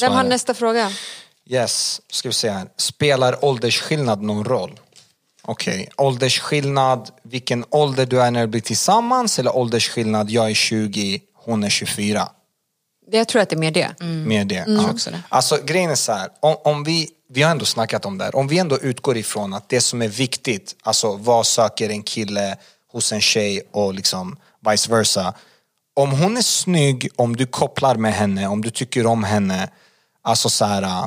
[0.00, 0.92] Vem har nästa fråga?
[1.50, 2.68] Yes, ska vi se här.
[2.76, 4.80] Spelar åldersskillnad någon roll?
[5.50, 11.20] Okej, åldersskillnad, vilken ålder du är när du blir tillsammans eller åldersskillnad, jag är 20,
[11.34, 12.28] hon är 24.
[13.10, 14.04] Jag tror att det är mer det.
[14.04, 14.64] Med det.
[14.66, 14.90] Ja.
[14.90, 15.22] också det.
[15.28, 18.36] Alltså grejen är så här, om, om vi, vi har ändå snackat om det här,
[18.36, 22.56] om vi ändå utgår ifrån att det som är viktigt, alltså vad söker en kille
[22.92, 24.36] hos en tjej och liksom
[24.70, 25.34] vice versa.
[25.94, 29.68] Om hon är snygg, om du kopplar med henne, om du tycker om henne,
[30.22, 31.06] alltså så här, äh,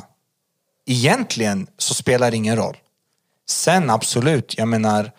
[0.86, 2.76] egentligen så spelar det ingen roll.
[3.52, 5.10] Sen absolut, jag menar,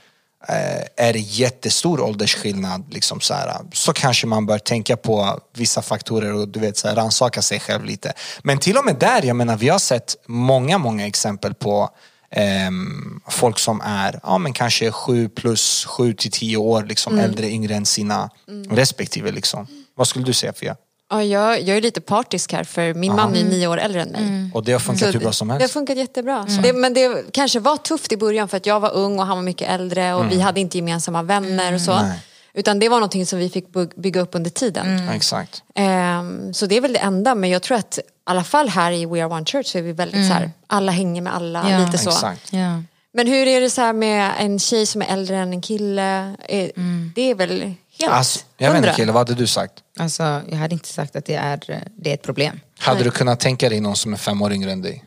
[0.48, 5.82] eh, är det jättestor åldersskillnad liksom så, här, så kanske man bör tänka på vissa
[5.82, 8.14] faktorer och du vet, så här, rannsaka sig själv lite.
[8.44, 11.90] Men till och med där, jag menar, vi har sett många, många exempel på
[12.32, 17.50] ehm, folk som är ja, men kanske sju plus sju till tio år liksom, äldre,
[17.50, 18.30] yngre än sina
[18.70, 19.32] respektive.
[19.32, 19.68] Liksom.
[19.96, 20.76] Vad skulle du säga Fia?
[21.10, 24.10] Ja, jag, jag är lite partisk här för min man är nio år äldre än
[24.10, 24.52] mig.
[24.54, 25.74] Och det har funkat hur bra som Det har helst.
[25.74, 26.46] funkat jättebra.
[26.64, 29.38] Det, men det kanske var tufft i början för att jag var ung och han
[29.38, 31.96] var mycket äldre och vi hade inte gemensamma vänner och så.
[32.02, 32.20] Nej.
[32.54, 35.10] Utan det var någonting som vi fick bygga upp under tiden.
[35.10, 35.64] Exakt.
[35.76, 38.92] Ehm, så det är väl det enda, men jag tror att i alla fall här
[38.92, 41.70] i We Are One Church så är vi väldigt så här, alla hänger med alla,
[41.72, 41.86] Ja.
[41.86, 42.10] lite så.
[42.10, 42.54] Exakt.
[42.54, 42.84] ja.
[43.14, 46.36] Men hur är det så här med en tjej som är äldre än en kille?
[46.50, 46.72] Är,
[47.16, 47.74] Det är väl
[48.04, 49.74] helt Alltså, jag vet inte Kille, vad hade du sagt?
[50.00, 51.60] Alltså, jag hade inte sagt att det är,
[51.98, 52.60] det är ett problem.
[52.80, 55.04] Hade du kunnat tänka dig någon som är fem år yngre än dig?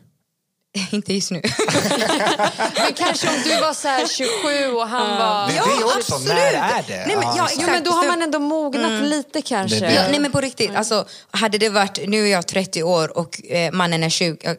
[0.91, 1.41] inte just nu.
[2.75, 5.47] Men kanske om du var så här 27 och han var...
[5.47, 7.05] Det är det också, när är det?
[7.07, 7.61] Nej, men, Ja, ja, exakt.
[7.61, 9.79] Jo men då har man ändå mognat lite kanske.
[9.79, 9.95] Det är det.
[9.95, 13.41] Ja, nej men på riktigt, alltså, hade det varit, nu är jag 30 år och
[13.49, 14.53] eh, mannen är 20, äh,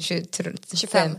[0.00, 0.26] 20
[0.74, 1.18] 25.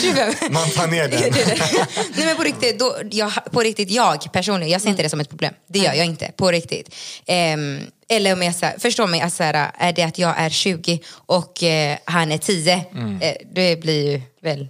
[0.00, 0.34] 25.
[0.50, 1.20] Man tar ner den.
[2.16, 5.20] Nej men på riktigt, då, jag, på riktigt, jag personligen, jag ser inte det som
[5.20, 5.54] ett problem.
[5.66, 6.94] Det gör jag inte, på riktigt.
[7.26, 10.34] Ehm, eller om jag så här, förstår mig, alltså, så här, är det att jag
[10.38, 12.74] är 20 och eh, han är 10,
[13.20, 14.68] eh, det blir ju väl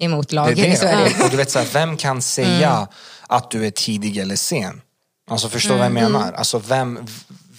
[0.00, 1.14] emot Det lagen Sverige.
[1.18, 1.24] det.
[1.24, 2.88] Och du vet, så här, vem kan säga
[3.26, 4.80] att du är tidig eller sen?
[5.30, 6.32] Alltså förstår du vad jag menar?
[6.32, 7.06] Alltså vem,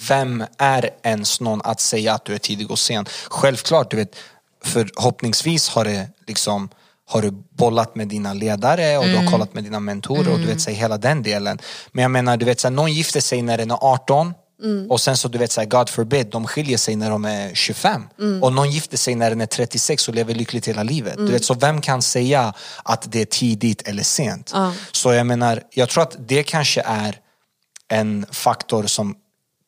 [0.08, 3.06] vem är ens någon att säga att du är tidig och sen?
[3.28, 4.16] Självklart, du vet,
[4.64, 6.70] förhoppningsvis har det liksom
[7.10, 10.46] har du bollat med dina ledare och du har kollat med dina mentorer och du
[10.46, 11.60] vet, så här, hela den delen.
[11.92, 14.34] Men jag menar, du vet, så någon gifter sig när den är 18
[14.90, 17.54] Och sen så du vet, så här, God forbid, de skiljer sig när de är
[17.54, 18.04] 25.
[18.42, 21.18] Och någon gifter sig när den är 36 och lever lyckligt hela livet.
[21.18, 22.54] Du vet, så vem kan säga
[22.84, 24.54] att det är tidigt eller sent?
[24.92, 27.20] Så jag menar, jag tror att det kanske är
[27.88, 29.16] en faktor som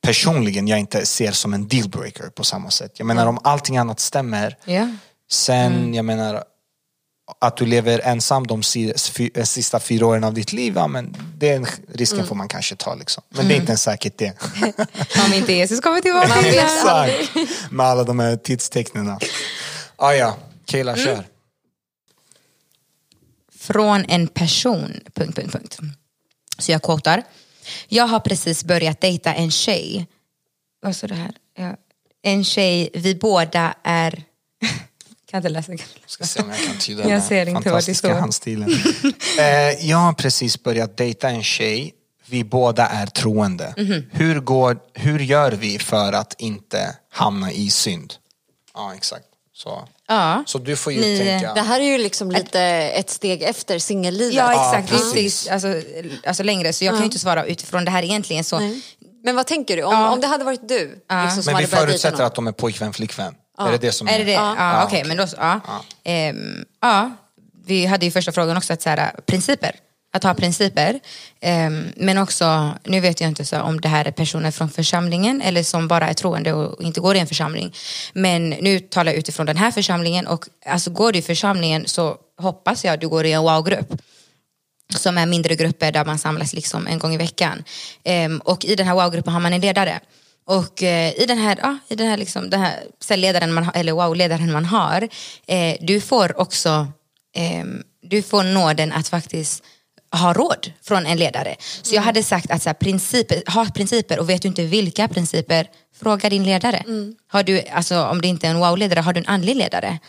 [0.02, 2.92] personligen jag inte ser som en dealbreaker på samma sätt.
[2.98, 4.88] Jag menar om allting annat stämmer, Ja.
[5.32, 6.44] sen jag menar
[7.40, 8.62] att du lever ensam de
[9.34, 12.96] eh, sista fyra åren av ditt liv, ja, men den risken får man kanske ta.
[12.96, 13.24] Liksom.
[13.30, 14.34] Men det är inte en säkert det.
[15.26, 16.40] Om inte Jesus kommer tillbaka.
[16.48, 19.18] Exakt, med alla de här tidstecknen.
[19.96, 21.28] Ah, ja, Kayla kör.
[23.60, 25.00] Från en person...
[25.14, 25.80] Punkt, punkt, punkt.
[26.58, 27.24] Så jag quotar.
[27.88, 30.08] Jag har precis börjat dejta en tjej.
[30.82, 31.32] Vad står det här?
[31.58, 31.76] Ja.
[32.22, 34.24] En tjej, vi båda är...
[35.30, 35.72] kan inte läsa.
[36.06, 38.16] Ska se om jag kan tyda Jag den ser här inte vad det fantastiska står.
[38.20, 38.70] handstilen.
[39.40, 41.94] eh, jag har precis börjat dejta en tjej.
[42.26, 43.74] Vi båda är troende.
[43.78, 44.04] Mhm.
[44.12, 48.14] hur, går, hur gör vi för att inte hamna i synd?
[48.74, 49.26] Ja, exakt.
[49.54, 50.44] Så, Ja.
[50.48, 51.54] så du får ju Ni- tänka...
[51.54, 54.36] Det här är ju liksom lite ett steg efter singellivet.
[54.36, 55.40] Ja exakt, precis.
[55.40, 55.82] steg, alltså,
[56.26, 58.60] alltså längre så jag kan ju inte svara utifrån det här egentligen så.
[58.60, 58.82] Nej.
[59.24, 59.84] Men vad tänker du?
[59.84, 60.10] Om, Ja.
[60.12, 62.26] om det hade varit du liksom, som Men vi hade börjat dejta förutsätter någon.
[62.28, 63.36] att de är pojkvän, flickvän.
[63.68, 64.32] Är det det som Är det det?
[64.32, 65.62] Ja, Ja, okej, men då så, ja.
[66.04, 67.12] Ehm, ja.
[67.66, 69.76] Vi hade ju första frågan också, att så här, principer.
[70.14, 71.00] Att ha principer.
[71.42, 75.42] Ehm, men också, nu vet jag inte så om det här är personer från församlingen
[75.42, 77.74] eller som bara är troende och inte går i en församling.
[78.14, 82.18] Men nu talar jag utifrån den här församlingen och alltså går du i församlingen så
[82.42, 84.02] hoppas jag att du går i en wow-grupp
[84.96, 87.64] som är mindre grupper där man samlas liksom en gång i veckan.
[88.04, 90.00] Ehm, och i den här wow-gruppen har man en ledare.
[90.50, 93.94] Och eh, i den här, ja, i den här, liksom, den här cellledaren man, eller
[93.94, 95.10] wow-ledaren man har,
[95.48, 96.88] eh, du får också
[97.36, 99.64] ehm, du får nåden att faktiskt
[100.12, 101.56] ha råd från en ledare.
[101.82, 105.08] Så jag hade sagt att så här, principer, ha principer och vet du inte vilka
[105.08, 105.68] principer,
[106.00, 106.84] fråga din ledare.
[107.28, 110.00] Har du, alltså, om det inte är en wow-ledare, har du en andlig ledare?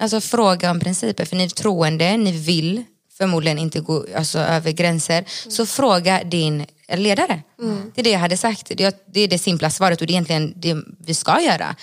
[0.00, 2.84] Alltså fråga om principer, för ni är troende, ni vill
[3.18, 5.24] förmodligen inte gå alltså, över gränser.
[5.48, 7.42] Så fråga din ledare.
[7.94, 8.72] Det är det jag hade sagt.
[8.76, 8.84] Det,
[9.14, 11.76] är det simpla svaret och det är egentligen det vi ska göra.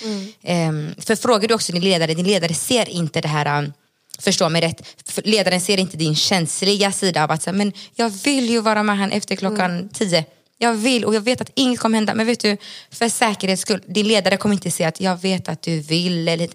[0.44, 3.74] Ehm, för frågar du också din ledare, din ledare ser inte det här um,
[4.20, 4.82] Förstå mig rätt,
[5.24, 8.98] ledaren ser inte din känsliga sida av att säga, men jag vill ju vara med
[8.98, 10.26] han efter klockan tio.
[10.58, 12.14] Jag vill och jag vet att inget kommer hända.
[12.16, 12.58] Men vet du,
[12.92, 16.28] för säkerhets skull, din ledare kommer inte se att jag vet att du vill.
[16.28, 16.50] Eller,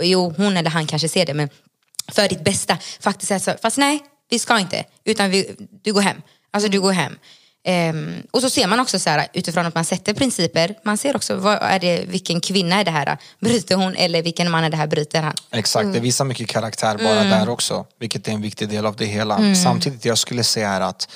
[0.00, 1.48] jo, hon eller han kanske ser det, men
[2.12, 2.78] för ditt bästa.
[3.00, 4.00] Faktiskt är så, fast nej,
[4.30, 4.84] vi ska inte.
[5.04, 6.22] Utan vi, du går hem.
[6.50, 7.18] Alltså du går hem.
[7.64, 11.16] Ehm, och så ser man också så här, utifrån att man sätter principer, man ser
[11.16, 14.70] också vad är det, vilken kvinna är det här, bryter hon eller vilken man är
[14.70, 15.34] det här, bryter han.
[15.50, 17.86] Exakt, det visar mycket karaktär bara där också.
[18.00, 19.54] Vilket är en viktig del av det hela.
[19.54, 21.08] Samtidigt jag skulle säga här att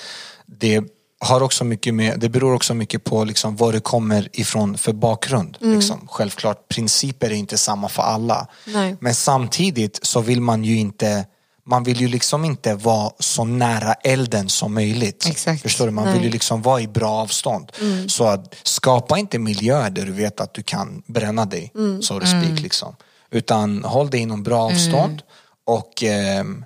[0.46, 0.82] det
[1.20, 4.92] har också mycket med, det beror också mycket på liksom vad det kommer ifrån för
[4.92, 5.56] bakgrund.
[5.60, 6.08] Liksom.
[6.10, 8.46] Självklart, principer är inte samma för alla.
[8.64, 8.96] Nej.
[9.00, 11.24] Men samtidigt så vill man ju inte
[11.70, 15.26] man vill ju liksom inte vara så nära elden som möjligt.
[15.30, 15.62] Exakt.
[15.62, 15.90] Förstår du?
[15.90, 17.72] Man vill ju liksom vara i bra avstånd.
[18.08, 22.26] Så att, skapa inte miljöer där du vet att du kan bränna dig, so to
[22.26, 22.60] speak.
[22.60, 22.96] Liksom.
[23.30, 25.22] Utan håll dig inom bra avstånd.
[25.64, 26.64] Och ehm,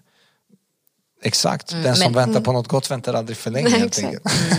[1.22, 3.98] exakt, den som men- väntar på något gott väntar aldrig för länge Nej, helt.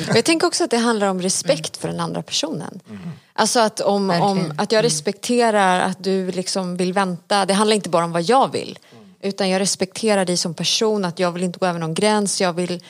[0.10, 2.80] Och Jag tänker också att det handlar om respekt för den andra personen.
[3.34, 7.46] Alltså att, om, om, att jag respekterar att du liksom vill vänta.
[7.46, 8.80] Det handlar inte bara om vad jag vill.
[9.26, 12.42] Utan jag respekterar dig som person, att jag vill inte gå över någon gräns.
[12.42, 12.84] Jag vill...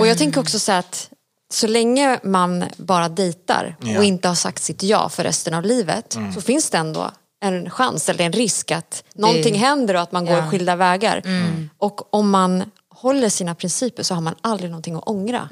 [0.00, 1.10] Och jag tänker också så att
[1.52, 3.98] så länge man bara dejtar Ja.
[3.98, 7.10] och inte har sagt sitt ja för resten av livet så finns det ändå
[7.42, 11.22] en chans eller en risk att någonting händer och att man går skilda vägar.
[11.78, 15.48] Och om man håller sina principer så har man aldrig någonting att ångra.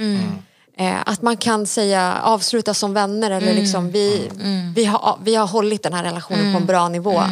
[0.78, 4.30] Eh, att man kan säga avsluta som vänner eller liksom vi,
[4.74, 7.22] vi, har, vi har hållit den här relationen på en bra nivå.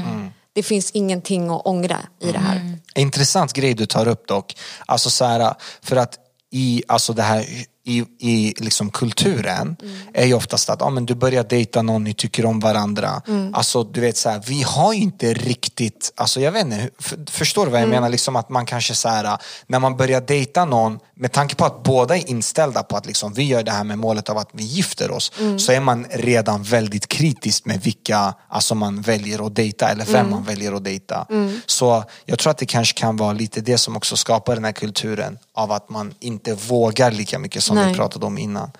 [0.57, 2.79] Det finns ingenting att ångra i det här.
[2.95, 4.57] Intressant grej du tar upp dock.
[4.87, 6.19] Alltså så här, för att
[6.53, 7.45] i, alltså det här,
[7.85, 9.77] i, i liksom kulturen
[10.15, 13.23] är ju oftast att ah, men du börjar dejta någon, ni tycker om varandra.
[13.53, 17.19] Alltså du vet så här, vi har ju inte riktigt, alltså jag vet inte, för,
[17.31, 18.09] förstår du vad jag menar?
[18.09, 21.83] Liksom att man kanske så här, när man börjar dejta någon, med tanke på att
[21.83, 24.63] båda är inställda på att liksom, vi gör det här med målet av att vi
[24.63, 29.89] gifter oss, så är man redan väldigt kritisk med vilka alltså man väljer att dejta
[29.89, 31.27] eller vem man väljer att dejta.
[31.67, 34.73] Så jag tror att det kanske kan vara lite det som också skapar den här
[34.73, 37.89] kulturen av att man inte vågar lika mycket som Nej.
[37.89, 38.71] vi pratade om innan.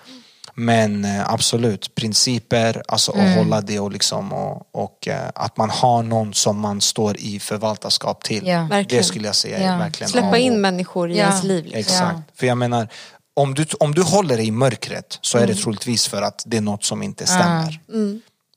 [0.59, 5.69] Men eh, absolut, principer, alltså att hålla det och, liksom, och, och eh, att man
[5.69, 8.47] har någon som man står i förvaltarskap till.
[8.47, 8.59] Ja.
[8.59, 9.03] Det Verkligen.
[9.03, 9.77] skulle jag säga Ja.
[9.77, 11.23] verkligen Släppa in människor i Ja.
[11.25, 11.63] ens liv.
[11.65, 11.79] Liksom.
[11.79, 12.17] Exakt.
[12.27, 12.33] Ja.
[12.35, 12.87] För jag menar,
[13.33, 16.57] om du, om du håller dig i mörkret så är det troligtvis för att det
[16.57, 17.79] är något som inte stämmer.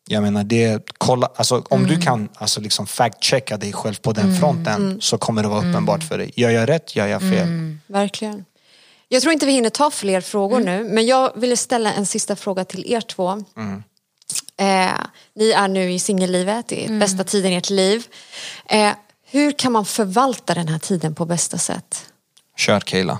[0.09, 4.36] Jag menar, det, kolla, alltså, om du kan alltså, liksom fact-checka dig själv på den
[4.38, 6.32] fronten så kommer det vara uppenbart för dig.
[6.36, 6.96] Gör jag rätt?
[6.96, 7.76] Gör jag fel?
[7.86, 8.44] Verkligen.
[9.12, 12.36] Jag tror inte vi hinner ta fler frågor nu, men jag ville ställa en sista
[12.36, 13.44] fråga till er två.
[14.56, 15.00] Eh,
[15.34, 18.06] ni är nu i singellivet, det är bästa tiden i ert liv.
[18.68, 18.92] Eh,
[19.30, 22.12] hur kan man förvalta den här tiden på bästa sätt?
[22.56, 23.18] Kör Kayla.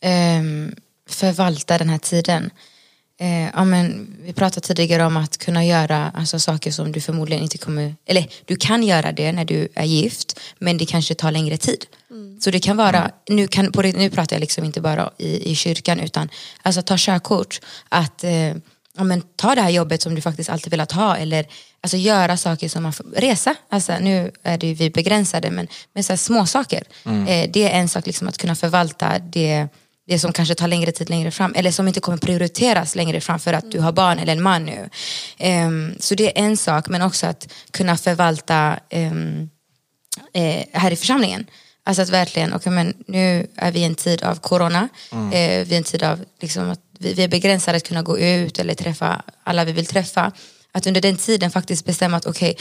[0.00, 0.74] Ehm,
[1.08, 2.50] förvalta den här tiden.
[3.20, 7.42] Eh, ja, men, vi pratade tidigare om att kunna göra alltså, saker som du förmodligen
[7.42, 7.94] inte kommer...
[8.06, 11.86] Eller du kan göra det när du är gift men det kanske tar längre tid.
[12.40, 15.54] Så det kan vara, nu, kan, på nu pratar jag liksom inte bara i, i
[15.54, 16.28] kyrkan utan
[16.62, 17.60] alltså ta körkort.
[17.88, 18.54] Att eh,
[18.96, 21.46] ja, men, ta det här jobbet som du faktiskt alltid velat ha eller
[21.80, 23.54] alltså, göra saker som man får, resa.
[23.68, 26.82] Alltså, nu är det ju vi begränsade men, men så här, små saker.
[27.04, 29.68] Eh, det är en sak liksom, att kunna förvalta det
[30.12, 33.38] det som kanske tar längre tid längre fram eller som inte kommer prioriteras längre fram
[33.38, 34.90] för att du har barn eller en man nu.
[35.38, 39.50] Ehm, så det är en sak men också att kunna förvalta ehm,
[40.34, 41.46] eh, här i församlingen.
[41.84, 45.72] Alltså att verkligen, okay, men nu är vi i en tid av corona, eh, vi
[45.72, 48.74] är en tid av liksom, att vi, vi är begränsade att kunna gå ut eller
[48.74, 50.32] träffa alla vi vill träffa.
[50.72, 52.56] Att under den tiden faktiskt bestämma att okej,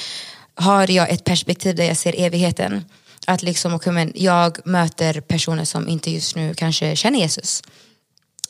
[0.56, 2.86] har jag ett perspektiv där jag ser evigheten?
[3.28, 7.64] Att liksom, okay, men jag möter personer som inte just nu kanske känner Jesus.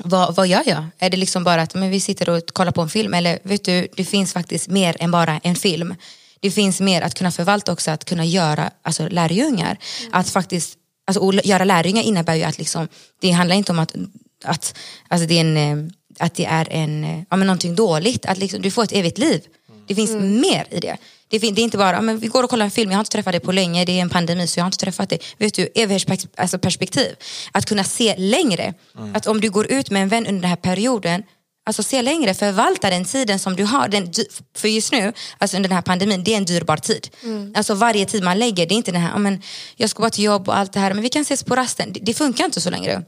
[0.04, 0.86] Vad, vad gör jag?
[1.00, 3.14] Är det liksom bara att men vi sitter och kollar på en film?
[3.14, 5.96] Eller vet du, det finns faktiskt mer än bara en film.
[6.40, 9.78] Det finns mer att kunna förvalta också, att kunna göra alltså, lärjungar.
[10.12, 12.88] Att faktiskt, alltså, och göra lärjungar innebär ju att liksom,
[13.22, 13.96] det handlar inte om att,
[14.44, 14.76] att,
[15.08, 18.26] alltså, det, är en, eh, att det är en, eh, ja, men någonting dåligt.
[18.26, 19.42] Att liksom, du får ett evigt liv.
[19.88, 20.98] Det finns mer i det.
[21.32, 23.12] Det, det är inte bara, men vi går och kollar en film, jag har inte
[23.12, 25.20] träffat dig på länge, det är en pandemi så jag har inte träffat dig.
[25.38, 26.30] Vet du, evighetsperspektiv.
[26.38, 27.16] Alltså perspektiv.
[27.52, 28.74] Att kunna se längre.
[29.14, 31.24] Att om du går ut med en vän under den här perioden,
[31.66, 33.88] alltså se längre, förvalta den tiden som du har.
[33.88, 34.14] Den,
[34.56, 37.10] för just nu, alltså under den här pandemin, det är en dyrbar tid.
[37.56, 39.42] Alltså varje tid man lägger, det är inte den här, men
[39.76, 41.94] jag ska bara till jobb och allt det här, men vi kan ses på rasten.
[41.94, 43.04] Det, det funkar inte så längre.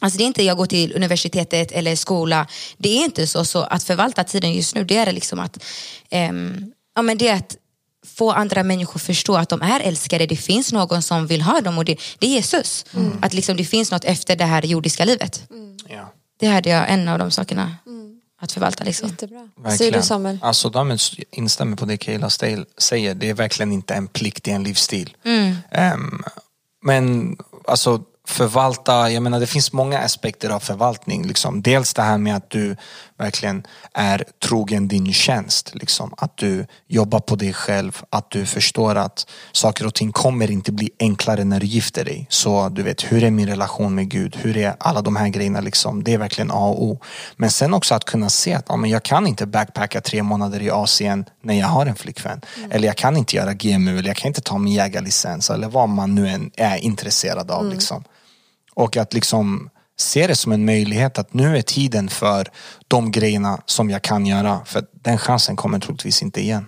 [0.00, 2.46] Alltså det är inte jag går till universitetet eller skola.
[2.76, 3.44] Det är inte så.
[3.44, 5.64] Så att förvalta tiden just nu det är liksom att,
[6.10, 7.56] ehm, ja, men det är att
[8.06, 10.26] få andra människor förstå att de är älskade.
[10.26, 12.84] Det finns någon som vill ha dem och det, det är Jesus.
[13.22, 15.48] Att liksom det finns något efter det här jordiska livet.
[15.88, 16.12] Ja.
[16.40, 17.76] Det hade jag en av de sakerna
[18.40, 18.84] att förvalta.
[18.84, 19.08] Liksom.
[19.08, 19.38] Jättebra.
[19.38, 19.78] Verkligen.
[19.78, 20.38] Säger du Samuel?
[20.42, 20.98] Alltså, de
[21.30, 23.14] instämmer på det Kayla säger.
[23.14, 25.16] Det är verkligen inte en plikt, det är en livsstil.
[25.70, 26.22] Ehm,
[26.82, 31.26] men alltså förvalta, jag menar det finns många aspekter av förvaltning.
[31.26, 31.62] Liksom.
[31.62, 32.76] Dels det här med att du
[33.20, 33.62] verkligen
[33.94, 35.74] är trogen din tjänst.
[35.74, 36.14] Liksom.
[36.16, 40.72] Att du jobbar på dig själv, att du förstår att saker och ting kommer inte
[40.72, 42.26] bli enklare när du gifter dig.
[42.28, 44.36] Så du vet, hur är min relation med Gud?
[44.36, 45.60] Hur är alla de här grejerna?
[45.60, 46.04] Liksom?
[46.04, 47.00] Det är verkligen A och O.
[47.36, 50.62] Men sen också att kunna se att ja, men jag kan inte backpacka tre månader
[50.62, 52.40] i Asien när jag har en flickvän.
[52.70, 55.88] Eller jag kan inte göra GMU, eller jag kan inte ta min jägarlicens eller vad
[55.88, 57.66] man nu än är intresserad av.
[57.66, 58.04] Liksom.
[58.74, 59.70] Och att liksom
[60.00, 62.48] se det som en möjlighet att nu är tiden för
[62.88, 64.60] de grejerna som jag kan göra.
[64.64, 66.66] För den chansen kommer troligtvis inte igen.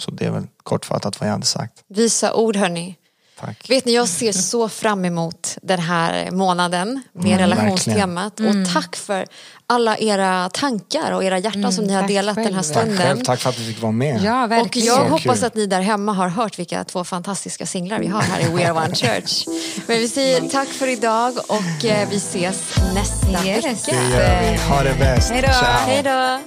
[0.00, 1.72] Så det är väl kortfattat vad jag hade sagt.
[1.88, 2.96] Visa ord hörni.
[3.40, 3.70] Tack.
[3.70, 8.40] Vet ni, jag ser så fram emot den här månaden med mm, relationstemat.
[8.40, 8.62] Mm.
[8.62, 9.26] Och tack för
[9.66, 12.46] alla era tankar och era hjärtan mm, som ni har delat själv.
[12.46, 12.96] den här stunden.
[12.96, 14.22] Tack själv, tack för att du fick vara med.
[14.22, 14.60] Ja.
[14.60, 15.44] Och jag så hoppas kul.
[15.44, 18.70] att ni där hemma har hört vilka två fantastiska singlar vi har här i We
[18.70, 19.46] Are One Church.
[19.86, 23.64] Men vi säger tack för idag och eh, vi ses nästa yes.
[23.64, 24.00] vecka.
[24.00, 24.58] Det gör vi.
[24.58, 25.30] Ha det bäst.
[25.30, 26.40] Hej då.